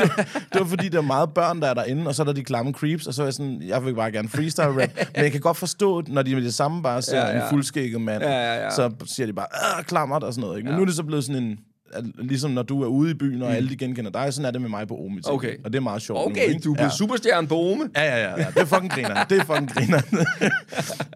det 0.54 0.60
var 0.62 0.66
fordi, 0.68 0.90
der 0.90 0.98
er 0.98 1.02
meget 1.02 1.34
børn, 1.34 1.62
der 1.62 1.68
er 1.68 1.74
derinde, 1.74 2.08
og 2.08 2.16
så 2.16 2.24
er 2.24 2.26
der 2.26 2.34
de 2.34 2.44
klamme 2.44 2.72
creeps, 2.74 3.08
og 3.08 3.14
så 3.14 3.22
er 3.22 3.26
jeg 3.26 3.34
sådan, 3.34 3.62
jeg 3.62 3.86
vil 3.86 3.94
bare 3.96 4.12
gerne 4.12 4.30
freestyle 4.30 4.68
rap, 4.68 4.90
men 5.16 5.24
jeg 5.24 5.32
kan 5.32 5.42
godt 5.42 5.58
forstå, 5.58 6.04
når 6.08 6.22
de 6.22 6.36
med 6.36 6.44
det 6.44 6.54
samme 6.54 6.84
bare 6.84 7.02
ser 7.02 7.18
Ja, 7.18 7.28
ja, 7.38 7.44
en 7.44 7.50
fuldskægget 7.50 8.02
mand, 8.02 8.24
Ja, 8.24 8.30
ja, 8.54 8.64
ja. 8.64 8.70
så 8.72 8.92
siger 9.06 9.28
de 9.28 9.34
bare, 9.34 9.84
klammert 9.84 10.24
og 10.24 10.34
sådan 10.34 10.42
noget. 10.48 10.58
Ikke? 10.58 10.66
Men 10.66 10.74
Ja. 10.74 10.78
nu 10.78 10.82
er 10.82 10.86
det 10.86 10.96
så 10.96 11.04
blevet 11.04 11.24
sådan 11.24 11.44
en, 11.44 11.60
at, 11.94 12.04
ligesom 12.18 12.52
når 12.52 12.64
du 12.64 12.84
er 12.84 12.88
ude 12.88 13.12
i 13.12 13.14
byen, 13.14 13.42
og 13.42 13.56
alle 13.56 13.70
de 13.70 13.78
genkender 13.78 14.12
dig, 14.12 14.34
sådan 14.34 14.46
er 14.46 14.52
det 14.52 14.62
med 14.62 14.70
mig 14.70 14.88
på 14.88 14.98
Omi. 14.98 15.22
Okay. 15.26 15.56
Og 15.64 15.74
det 15.74 15.80
er 15.80 15.84
meget 15.84 16.02
sjovt 16.02 16.20
nu, 16.20 16.32
Okay, 16.32 16.48
ikke? 16.48 16.60
du 16.60 16.72
er 16.72 16.76
blevet 16.76 16.90
ja. 16.92 16.96
superstjerne 16.96 17.48
på 17.48 17.56
Ome. 17.60 17.90
Ja, 17.96 18.04
ja, 18.04 18.18
ja, 18.18 18.30
ja. 18.42 18.48
Det 18.54 18.58
er 18.58 18.66
fucking 18.66 18.92
griner. 18.92 19.24
Det 19.24 19.38
er 19.40 19.44
fucking 19.46 19.72
griner. 19.74 20.02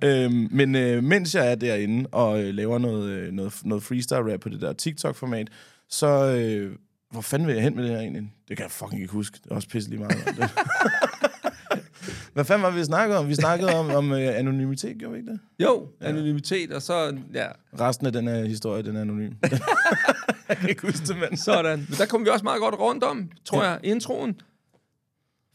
øhm, 0.26 0.48
men 0.52 0.76
øh, 0.76 1.04
mens 1.04 1.36
jeg 1.36 1.52
er 1.52 1.56
derinde 1.56 2.10
og 2.12 2.44
øh, 2.44 2.54
laver 2.54 2.78
noget, 2.78 3.10
øh, 3.10 3.32
noget, 3.34 3.54
noget 3.64 3.84
freestyle 3.84 4.34
rap 4.34 4.40
på 4.40 4.50
det 4.50 4.62
der 4.62 4.74
TikTok-format, 4.74 5.48
så... 5.90 6.08
Øh, 6.36 6.72
hvor 7.12 7.22
fanden 7.22 7.48
vil 7.48 7.54
jeg 7.54 7.64
hen 7.64 7.76
med 7.76 7.84
det 7.84 7.92
her 7.92 8.00
egentlig? 8.00 8.24
Det 8.48 8.58
kan 8.58 8.64
jeg 8.64 8.72
fucking 8.72 9.02
ikke 9.02 9.14
huske. 9.14 9.40
Det 9.44 9.52
er 9.52 9.56
også 9.56 9.70
pisselig 9.70 10.00
meget. 10.00 10.16
om 10.28 10.34
det. 10.40 10.50
Hvad 12.34 12.46
fanden 12.46 12.64
var 12.64 12.72
vi 12.72 12.84
snakkede 12.84 13.20
om? 13.20 13.28
Vi 13.28 13.36
snakkede 13.36 13.74
om, 13.74 13.90
om 13.90 14.12
øh, 14.12 14.38
anonymitet, 14.40 14.98
gjorde 14.98 15.14
vi 15.14 15.20
ikke 15.20 15.32
det? 15.32 15.40
Jo, 15.60 15.88
anonymitet, 16.02 16.72
og 16.72 16.82
så, 16.82 17.18
ja, 17.34 17.46
Resten 17.80 18.08
af 18.08 18.14
den 18.14 18.28
her 18.28 18.46
historie, 18.46 18.84
den 18.84 18.96
er 18.96 19.02
anonym. 19.02 19.32
jeg 20.50 20.58
kan 20.58 20.70
ikke 20.70 20.82
huske 20.82 21.06
det, 21.06 21.18
mand. 21.18 21.38
sådan. 21.38 21.80
Men 21.90 21.98
der 21.98 22.06
kommer 22.06 22.26
vi 22.26 22.32
også 22.32 22.44
meget 22.44 22.60
godt 22.62 22.76
rundt 22.80 23.04
om, 23.04 23.32
tror 23.46 23.64
jeg. 23.64 23.80
Introen. 23.84 24.42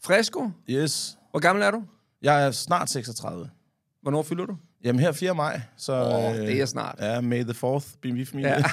Fresco. 0.03 0.51
Yes. 0.69 1.17
Hvor 1.31 1.39
gammel 1.39 1.63
er 1.63 1.71
du? 1.71 1.83
Jeg 2.21 2.45
er 2.45 2.51
snart 2.51 2.89
36. 2.89 3.49
Hvornår 4.01 4.23
fylder 4.23 4.45
du? 4.45 4.55
Jamen 4.83 4.99
her 4.99 5.11
4. 5.11 5.35
maj, 5.35 5.61
så... 5.77 5.93
Åh, 5.93 6.35
det 6.35 6.61
er 6.61 6.65
snart. 6.65 6.95
Ja, 6.99 7.21
May 7.21 7.43
the 7.43 7.51
4th 7.53 7.85
be 8.01 8.13
with 8.13 8.35
me. 8.35 8.41
Ja. 8.41 8.63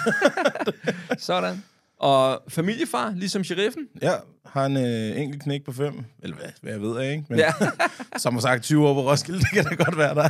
Sådan. 1.18 1.62
Og 1.98 2.42
familiefar, 2.48 3.10
ligesom 3.16 3.44
sheriffen. 3.44 3.82
Ja, 4.02 4.12
har 4.46 4.66
en 4.66 4.76
øh, 4.76 5.20
enkelt 5.20 5.42
knæk 5.42 5.64
på 5.64 5.72
fem. 5.72 6.04
Eller 6.22 6.36
hvad, 6.36 6.46
hvad 6.62 6.72
jeg 6.72 6.80
ved 6.82 6.96
af, 6.96 7.10
ikke? 7.10 7.24
Men 7.28 7.38
Ja. 7.38 7.52
som 8.18 8.34
har 8.34 8.40
sagt 8.40 8.62
20 8.62 8.88
år 8.88 8.94
på 8.94 9.10
Roskilde, 9.10 9.40
det 9.40 9.48
kan 9.52 9.64
da 9.64 9.74
godt 9.74 9.98
være 9.98 10.14
der. 10.14 10.28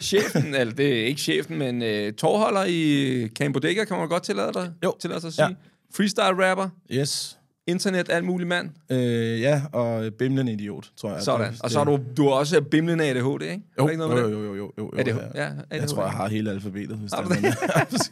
Chefen, 0.00 0.54
eller 0.54 0.74
det 0.74 1.00
er 1.02 1.06
ikke 1.06 1.20
chefen, 1.20 1.58
men 1.58 1.82
uh, 1.82 2.14
tårholder 2.14 2.64
i 2.68 3.28
Camp 3.28 3.52
Bodega, 3.54 3.84
kan 3.84 3.96
man 3.98 4.08
godt 4.08 4.22
tillade 4.22 4.52
dig, 4.52 4.70
Jo. 4.84 4.94
tillade 5.00 5.20
sig 5.20 5.28
at 5.28 5.34
sige. 5.34 5.46
Ja. 5.46 5.54
Freestyle 5.94 6.50
rapper, 6.50 6.68
yes. 6.92 7.38
internet, 7.66 8.08
alt 8.10 8.24
mulig 8.24 8.46
mand. 8.46 8.70
Øh, 8.90 9.40
ja, 9.40 9.62
og 9.72 10.12
bimlende 10.18 10.52
idiot, 10.52 10.90
tror 10.96 11.12
jeg. 11.12 11.22
Sådan. 11.22 11.52
Det- 11.52 11.62
Og 11.62 11.70
så 11.70 11.80
er 11.80 11.84
du, 11.84 11.98
du 12.16 12.26
er 12.26 12.32
også 12.32 12.60
bimlende 12.60 13.04
ADHD, 13.04 13.42
ikke? 13.42 13.52
Er 13.52 13.58
Jo, 13.82 13.88
ikke 13.88 13.98
noget 13.98 14.20
jo, 14.22 14.26
det? 14.26 14.32
jo, 14.32 14.44
jo, 14.44 14.54
jo, 14.54 14.72
jo. 14.78 14.90
Er 14.96 15.02
det, 15.02 15.16
ja. 15.34 15.42
ja, 15.44 15.48
ADHD. 15.48 15.80
Jeg 15.80 15.88
tror, 15.88 16.02
jeg 16.02 16.12
har 16.12 16.28
hele 16.28 16.50
alfabetet. 16.50 16.96
Hvis 16.96 17.10
du 17.12 17.16
er 17.16 18.10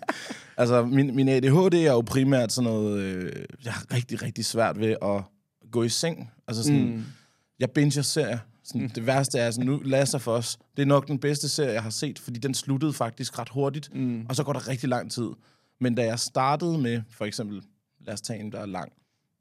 altså, 0.56 0.84
min, 0.84 1.16
min 1.16 1.28
ADHD 1.28 1.74
er 1.74 1.92
jo 1.92 2.00
primært 2.00 2.52
sådan 2.52 2.70
noget... 2.70 2.98
Øh, 3.00 3.32
jeg 3.64 3.72
har 3.72 3.84
rigtig, 3.94 4.22
rigtig 4.22 4.44
svært 4.44 4.80
ved 4.80 4.96
at 5.02 5.22
gå 5.72 5.82
i 5.82 5.88
seng. 5.88 6.30
Altså 6.48 6.62
sådan, 6.62 6.84
mm. 6.84 7.04
jeg 7.60 7.70
binger 7.70 8.02
serier 8.02 8.38
Sådan, 8.64 8.88
det 8.94 9.07
værste 9.07 9.38
er, 9.38 9.46
altså 9.46 9.61
nu 9.61 9.81
Last 9.85 10.14
of 10.14 10.29
Us, 10.29 10.59
det 10.77 10.83
er 10.83 10.87
nok 10.87 11.09
den 11.09 11.18
bedste 11.18 11.48
serie, 11.48 11.72
jeg 11.72 11.83
har 11.83 11.90
set, 11.90 12.18
fordi 12.18 12.38
den 12.40 12.55
sluttede 12.55 12.92
faktisk 12.92 13.38
ret 13.38 13.48
hurtigt, 13.48 13.94
mm. 13.94 14.27
og 14.29 14.37
så 14.37 14.42
går 14.44 14.53
der 14.53 14.68
rigtig 14.68 14.88
lang 14.88 15.11
tid. 15.12 15.29
Men 15.81 15.94
da 15.94 16.05
jeg 16.05 16.18
startede 16.18 16.79
med, 16.79 17.03
for 17.11 17.24
eksempel, 17.24 17.62
lad 18.07 18.14
os 18.14 18.20
tage 18.20 18.40
en, 18.40 18.53
der 18.53 18.61
er 18.61 18.66
lang, 18.66 18.92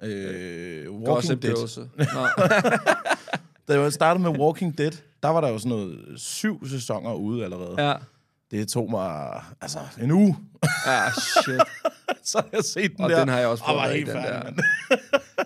øh, 0.03 0.91
Walking 0.91 1.05
Gossip 1.05 1.41
Dead. 1.41 1.87
Da 3.67 3.79
jeg 3.81 3.93
startede 3.93 4.23
med 4.31 4.39
Walking 4.39 4.77
Dead, 4.77 4.91
der 5.23 5.29
var 5.29 5.41
der 5.41 5.49
jo 5.49 5.57
sådan 5.57 5.69
noget 5.69 5.99
syv 6.15 6.67
sæsoner 6.67 7.13
ude 7.13 7.43
allerede. 7.43 7.87
Ja. 7.87 7.93
Det 8.51 8.67
tog 8.67 8.89
mig, 8.91 9.41
altså, 9.61 9.79
en 10.01 10.11
uge, 10.11 10.37
Ja, 10.85 11.01
shit. 11.11 11.61
så 12.29 12.37
har 12.37 12.47
jeg 12.53 12.63
set 12.63 12.91
den 12.97 13.03
Og 13.03 13.09
der. 13.09 13.19
den 13.19 13.27
har 13.29 13.39
jeg 13.39 13.47
også 13.47 13.63
og 13.67 13.75
var 13.75 13.81
prøvet. 13.81 13.95
helt 13.95 14.11
færdig. 14.11 14.55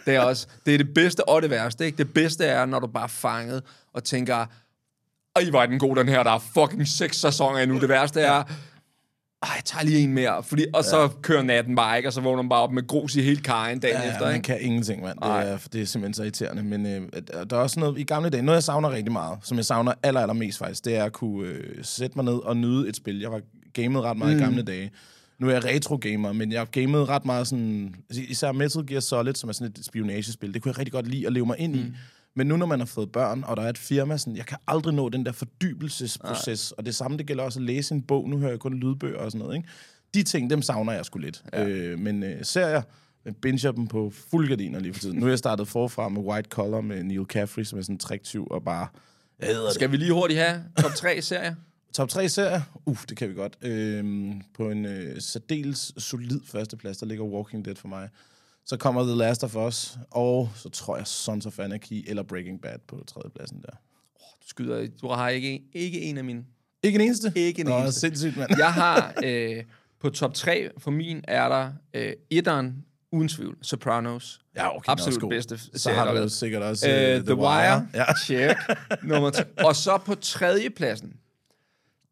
Det 0.08 0.16
er 0.16 0.22
også 0.22 0.48
det, 0.66 0.74
er 0.74 0.78
det 0.78 0.94
bedste 0.94 1.30
og 1.30 1.42
det 1.42 1.50
værste. 1.50 1.86
Ikke? 1.86 1.98
Det 1.98 2.14
bedste 2.14 2.46
er, 2.46 2.66
når 2.66 2.80
du 2.80 2.88
bare 2.88 3.04
er 3.04 3.08
fanget 3.08 3.64
og 3.94 4.04
tænker, 4.04 4.46
ej, 5.36 5.42
er 5.54 5.66
den 5.66 5.80
god, 5.80 5.96
den 5.96 6.08
her. 6.10 6.24
Der 6.24 6.32
er 6.32 6.40
fucking 6.40 6.88
seks 6.88 7.18
sæsoner 7.18 7.60
endnu. 7.60 7.80
Det 7.80 7.90
værste 7.90 8.22
er, 8.22 8.44
ej, 9.44 9.50
jeg 9.56 9.62
tager 9.66 9.84
lige 9.86 10.00
en 10.00 10.14
mere. 10.14 10.44
Fordi, 10.44 10.66
og 10.74 10.84
så 10.84 11.02
ja. 11.02 11.08
kører 11.22 11.44
natten 11.44 11.76
bare 11.76 11.98
ikke, 11.98 12.10
og 12.10 12.14
så 12.14 12.22
vågner 12.22 12.44
man 12.44 12.50
bare 12.50 12.62
op 12.62 12.72
med 12.72 12.88
grus 12.88 13.16
i 13.16 13.22
hele 13.22 13.42
kajen 13.42 13.80
dagen 13.80 13.98
Ja, 14.02 14.10
efter. 14.12 14.26
man 14.26 14.36
Ikke? 14.36 14.46
kan 14.46 14.62
ingenting, 14.62 15.02
mand. 15.04 15.18
Det 15.22 15.30
er, 15.30 15.58
det 15.74 15.82
er 15.82 15.86
simpelthen 15.86 16.14
så 16.14 16.24
irriterende. 16.24 16.64
Men 16.64 16.86
øh, 16.86 17.02
der 17.50 17.58
er 17.58 17.62
også 17.62 17.80
noget 17.80 18.00
i 18.00 18.04
gamle 18.04 18.30
dage, 18.30 18.44
noget 18.44 18.56
jeg 18.56 18.64
savner 18.64 18.92
rigtig 18.92 19.12
meget, 19.12 19.40
som 19.44 19.58
jeg 19.58 19.66
savner 19.66 19.94
aller, 20.04 20.22
aller 20.22 20.34
mest 20.34 20.58
faktisk, 20.58 20.86
det 20.86 20.96
er 20.96 21.04
at 21.04 21.14
kunne 21.14 21.48
øh, 21.48 21.84
sætte 21.84 22.16
mig 22.16 22.26
ned 22.26 22.34
og 22.44 22.58
nyde 22.58 22.90
et 22.90 22.96
spil. 22.96 23.20
Jeg 23.20 23.32
var 23.32 23.42
gamet 23.74 24.04
ret 24.04 24.18
meget 24.18 24.36
mm. 24.36 24.42
i 24.42 24.44
gamle 24.44 24.62
dage. 24.62 24.92
Nu 25.40 25.48
er 25.50 25.52
jeg 25.52 25.66
retro-gamer, 25.66 26.34
men 26.34 26.52
jeg 26.52 26.68
gamede 26.72 27.06
ret 27.06 27.26
meget 27.26 27.48
sådan... 27.48 27.96
Især 28.12 28.52
Metal 28.52 28.88
Gear 28.88 29.00
Solid, 29.00 29.34
som 29.34 29.50
er 29.50 29.54
sådan 29.54 29.74
et 29.78 29.86
spionagespil, 29.86 30.54
det 30.54 30.62
kunne 30.62 30.70
jeg 30.70 30.78
rigtig 30.78 30.94
godt 30.94 31.08
lide 31.08 31.28
at 31.28 31.34
leve 31.34 31.46
mig 31.46 31.60
ind 31.60 31.74
mm. 31.74 31.80
i. 31.80 31.86
Men 32.36 32.48
nu, 32.48 32.58
når 32.58 32.66
man 32.66 32.80
har 32.80 32.86
fået 32.86 33.12
børn, 33.12 33.44
og 33.48 33.58
der 33.58 33.64
er 33.64 33.70
et 33.70 33.78
firma, 33.78 34.18
sådan, 34.18 34.38
jeg 34.38 34.46
kan 34.46 34.58
aldrig 34.68 34.94
nå 34.94 35.10
den 35.10 35.26
der 35.26 35.32
fordybelsesproces. 35.32 36.72
Og 36.72 36.86
det 36.86 36.96
samme, 36.96 37.18
det 37.18 37.28
gælder 37.28 37.44
også 37.44 37.60
at 37.60 37.66
læse 37.66 37.96
en 37.96 38.02
bog. 38.02 38.30
Nu 38.30 38.38
hører 38.38 38.50
jeg 38.50 38.60
kun 38.60 38.74
lydbøger 38.74 39.20
og 39.20 39.32
sådan 39.32 39.46
noget, 39.46 39.58
ikke? 39.58 39.70
De 40.14 40.24
ting, 40.24 40.50
dem 40.50 40.62
savner 40.62 40.94
jeg 40.94 41.06
sgu 41.06 41.20
lidt. 41.20 41.44
Ja. 41.54 41.66
Øh, 41.66 42.00
men 42.00 42.24
øh, 42.24 42.46
serier, 42.46 42.82
jeg 43.26 43.36
binger 43.36 43.72
dem 43.72 43.88
på 43.88 44.12
fuld 44.32 44.50
gardiner 44.50 44.80
lige 44.80 44.94
for 44.94 45.00
tiden. 45.00 45.20
Nu 45.20 45.26
er 45.26 45.30
jeg 45.30 45.38
startet 45.38 45.68
forfra 45.68 46.10
med 46.10 46.22
White 46.22 46.50
Collar 46.50 46.82
med 46.82 47.04
Neil 47.04 47.26
Caffrey, 47.26 47.64
som 47.64 47.80
er 47.80 47.84
sådan 47.84 47.96
en 47.96 48.00
tricktyv, 48.00 48.48
og 48.52 48.64
bare... 48.64 48.88
Jeg 49.40 49.48
hedder 49.48 49.66
det. 49.66 49.74
Skal 49.74 49.92
vi 49.92 49.98
lige 49.98 50.14
hurtigt 50.14 50.40
have 50.40 50.64
top 50.82 50.92
3 50.96 51.22
serier? 51.22 51.56
Top 51.94 52.10
3 52.10 52.30
serier? 52.30 52.62
Uff, 52.86 53.06
det 53.06 53.18
kan 53.18 53.30
vi 53.30 53.34
godt. 53.34 53.58
Øhm, 53.62 54.42
på 54.54 54.70
en 54.70 54.86
øh, 54.86 55.22
særdeles 55.22 55.94
solid 55.98 56.40
førsteplads, 56.46 56.98
der 56.98 57.06
ligger 57.06 57.26
Walking 57.26 57.66
Dead 57.66 57.76
for 57.76 57.88
mig. 57.88 58.10
Så 58.66 58.78
kommer 58.78 59.04
The 59.04 59.16
Last 59.16 59.44
of 59.44 59.56
Us, 59.56 59.98
og 60.12 60.50
så 60.56 60.70
tror 60.70 60.98
jeg 60.98 61.08
Sons 61.08 61.46
of 61.46 61.60
Anarchy 61.60 62.10
eller 62.10 62.24
Breaking 62.24 62.62
Bad 62.62 62.80
på 62.88 63.04
tredjepladsen 63.08 63.62
der. 63.62 63.72
Du 64.18 64.48
skyder, 64.48 64.88
du 65.02 65.08
har 65.08 65.30
ikke, 65.30 65.62
ikke 65.74 66.02
en 66.02 66.18
af 66.18 66.24
mine. 66.24 66.46
Ikke 66.84 66.96
en 66.96 67.02
eneste? 67.02 67.32
Ikke 67.36 67.62
en 67.62 67.68
Nå, 67.68 67.78
eneste. 67.80 68.00
sindssygt, 68.00 68.38
mand. 68.38 68.50
Jeg 68.58 68.74
har 68.74 69.14
øh, 69.26 69.64
på 70.00 70.10
top 70.10 70.34
3 70.34 70.70
for 70.78 70.92
min 70.92 71.22
er 71.28 71.50
der 71.50 71.72
øh, 71.94 72.14
etteren, 72.30 72.86
uden 73.12 73.28
tvivl, 73.28 73.58
Sopranos. 73.62 74.40
Ja, 74.56 74.76
okay, 74.76 74.90
er 74.90 74.94
også 74.94 75.06
Absolut 75.06 75.22
god. 75.22 75.30
bedste 75.30 75.58
Så 75.58 75.70
serie, 75.76 75.98
har 75.98 76.06
der 76.06 76.14
er 76.14 76.24
du 76.24 76.30
sikkert 76.30 76.64
også 76.64 76.88
uh, 76.88 77.26
The 77.26 77.36
Wire. 77.36 77.88
Ja. 77.94 78.06
Check. 78.24 78.60
Nummer 79.04 79.30
tre. 79.30 79.44
Og 79.68 79.76
så 79.76 79.98
på 79.98 80.16
tredje 80.16 80.70
pladsen, 80.70 81.14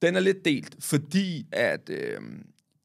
den 0.06 0.16
er 0.16 0.20
lidt 0.20 0.46
delt, 0.46 0.76
fordi 0.80 1.46
at 1.52 1.90
øh, 1.90 2.22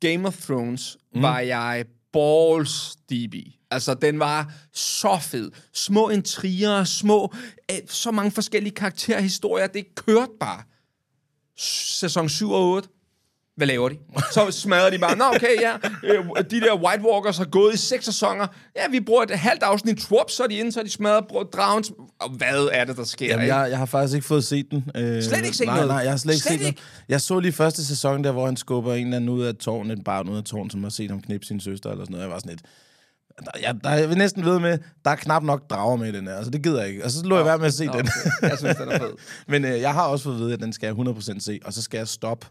Game 0.00 0.28
of 0.28 0.36
Thrones 0.36 0.96
mm. 1.14 1.22
var 1.22 1.40
jeg 1.40 1.84
balls 2.12 2.96
deep 3.10 3.34
i. 3.34 3.56
Altså, 3.70 3.94
den 3.94 4.18
var 4.18 4.52
så 4.72 5.18
fed. 5.22 5.50
Små 5.72 6.08
intriger, 6.08 6.84
små, 6.84 7.34
øh, 7.70 7.78
så 7.86 8.10
mange 8.10 8.30
forskellige 8.30 8.74
karakterhistorier. 8.74 9.66
Det 9.66 9.94
kørte 9.94 10.32
bare. 10.40 10.62
Sæson 11.56 12.28
7 12.28 12.50
og 12.50 12.70
8. 12.70 12.88
Hvad 13.60 13.66
laver 13.66 13.88
de? 13.88 13.96
Så 14.32 14.50
smadrer 14.50 14.90
de 14.90 14.98
bare. 14.98 15.16
Nå, 15.16 15.24
okay, 15.24 15.60
ja. 15.60 15.72
Øh, 16.04 16.24
De 16.50 16.60
der 16.60 16.74
White 16.84 17.04
Walkers 17.04 17.38
har 17.38 17.44
gået 17.44 17.74
i 17.74 17.76
seks 17.76 18.04
sæsoner. 18.04 18.46
Ja, 18.76 18.88
vi 18.90 19.00
bruger 19.00 19.22
et 19.22 19.30
halvt 19.30 19.62
afsnit 19.62 19.96
Twop, 19.98 20.30
så 20.30 20.42
er 20.42 20.46
de 20.46 20.54
inde, 20.54 20.72
så 20.72 20.80
er 20.80 20.84
de 20.84 20.90
smadret 20.90 21.52
dragen. 21.52 21.84
Og 22.20 22.30
hvad 22.30 22.68
er 22.72 22.84
det, 22.84 22.96
der 22.96 23.04
sker? 23.04 23.26
Jamen, 23.26 23.46
jeg, 23.46 23.66
jeg 23.70 23.78
har 23.78 23.86
faktisk 23.86 24.14
ikke 24.14 24.26
fået 24.26 24.44
set 24.44 24.70
den. 24.70 24.84
Øh, 24.96 25.22
Slet 25.22 25.44
ikke 25.44 25.56
set 25.56 25.66
nej, 25.66 25.74
noget? 25.74 25.88
Nej, 25.88 25.96
jeg 25.98 26.10
har 26.10 26.16
slet 26.16 26.34
ikke 26.34 26.42
Slet 26.42 26.60
set 26.60 26.66
ikke? 26.66 26.76
den. 26.78 27.04
Jeg 27.08 27.20
så 27.20 27.38
lige 27.40 27.52
første 27.52 27.86
sæson 27.86 28.24
der, 28.24 28.32
hvor 28.32 28.46
han 28.46 28.56
skubber 28.56 28.94
en 28.94 29.04
eller 29.06 29.16
anden 29.16 29.30
ud 29.30 29.42
af 29.42 29.54
tårnet, 29.54 29.98
et 29.98 30.04
barn 30.04 30.28
ud 30.28 30.36
af 30.36 30.44
tårnet, 30.44 30.72
som 30.72 30.82
har 30.82 30.90
set 30.90 31.10
ham 31.10 31.20
knippe 31.22 31.46
sin 31.46 31.60
søster 31.60 31.90
eller 31.90 32.04
sådan 32.04 32.12
noget. 32.12 32.22
Jeg 32.24 32.30
var 32.32 32.38
sådan 32.38 32.50
lidt... 32.50 32.62
Der, 33.38 33.50
jeg, 33.62 33.74
der, 33.84 33.90
jeg 33.90 34.08
vil 34.08 34.18
næsten 34.18 34.44
ved 34.44 34.58
med, 34.58 34.78
der 35.04 35.10
er 35.10 35.14
knap 35.16 35.42
nok 35.42 35.70
drager 35.70 35.96
med 35.96 36.08
i 36.08 36.16
den 36.16 36.26
her. 36.26 36.36
Altså, 36.36 36.50
det 36.50 36.62
gider 36.62 36.80
jeg 36.80 36.88
ikke. 36.88 37.04
Og 37.04 37.10
så 37.10 37.24
lå 37.24 37.36
jeg 37.36 37.44
være 37.44 37.58
med 37.58 37.66
at 37.66 37.74
se 37.74 37.86
Nå, 37.86 37.92
den. 37.92 38.00
okay. 38.00 38.48
Jeg 38.50 38.58
synes, 38.58 38.76
den 38.76 38.88
er 38.88 38.98
fed. 38.98 39.12
Men 39.48 39.64
øh, 39.64 39.80
jeg 39.80 39.94
har 39.94 40.02
også 40.06 40.24
fået 40.24 40.34
at 40.34 40.40
vide, 40.40 40.52
at 40.52 40.60
den 40.60 40.72
skal 40.72 40.86
jeg 40.86 41.06
100% 41.08 41.40
se, 41.40 41.60
og 41.64 41.72
så 41.72 41.82
skal 41.82 41.98
jeg 41.98 42.08
stoppe. 42.08 42.46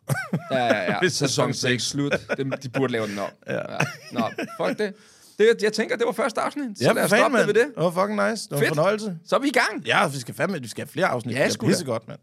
Ja, 0.51 0.65
ja, 0.65 0.91
ja. 0.91 0.99
Hvis 1.01 1.13
Sæson 1.13 1.53
sæson 1.53 1.69
6 1.69 1.83
slut. 1.83 2.11
De, 2.37 2.51
de 2.63 2.69
burde 2.69 2.91
lave 2.93 3.07
den 3.07 3.19
om. 3.19 3.29
Ja. 3.47 3.53
ja. 3.55 3.77
Nå, 4.11 4.29
fuck 4.65 4.77
det. 4.79 4.93
det. 5.37 5.63
Jeg 5.63 5.73
tænker, 5.73 5.97
det 5.97 6.05
var 6.05 6.11
første 6.11 6.41
afsnit. 6.41 6.77
Så 6.79 6.93
lad 6.93 7.03
os 7.03 7.09
stoppe 7.11 7.37
det 7.37 7.47
ved 7.47 7.53
det. 7.53 7.65
Det 7.75 7.83
var 7.83 7.91
fucking 7.91 8.29
nice. 8.29 8.43
Det 8.43 8.51
var 8.51 8.57
Fedt. 8.57 8.69
en 8.69 8.75
fornøjelse. 8.75 9.17
Så 9.27 9.35
er 9.35 9.39
vi 9.39 9.47
i 9.47 9.51
gang. 9.51 9.85
Ja, 9.85 10.07
vi 10.07 10.19
skal 10.19 10.35
fandme, 10.35 10.61
vi 10.61 10.67
skal 10.67 10.81
have 10.81 10.91
flere 10.91 11.07
afsnit. 11.07 11.35
Ja, 11.35 11.45
det 11.45 11.55
er 11.61 11.65
pissegodt, 11.65 12.07
mand. 12.07 12.19